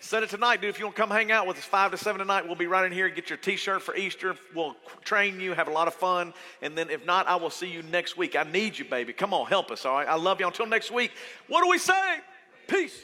[0.00, 0.68] Set it tonight, dude.
[0.68, 2.66] If you want to come hang out with us 5 to 7 tonight, we'll be
[2.66, 3.08] right in here.
[3.08, 4.36] Get your t shirt for Easter.
[4.54, 6.34] We'll train you, have a lot of fun.
[6.60, 8.36] And then if not, I will see you next week.
[8.36, 9.14] I need you, baby.
[9.14, 10.06] Come on, help us, all right?
[10.06, 10.46] I love you.
[10.46, 11.10] Until next week,
[11.48, 12.18] what do we say?
[12.68, 13.00] Peace.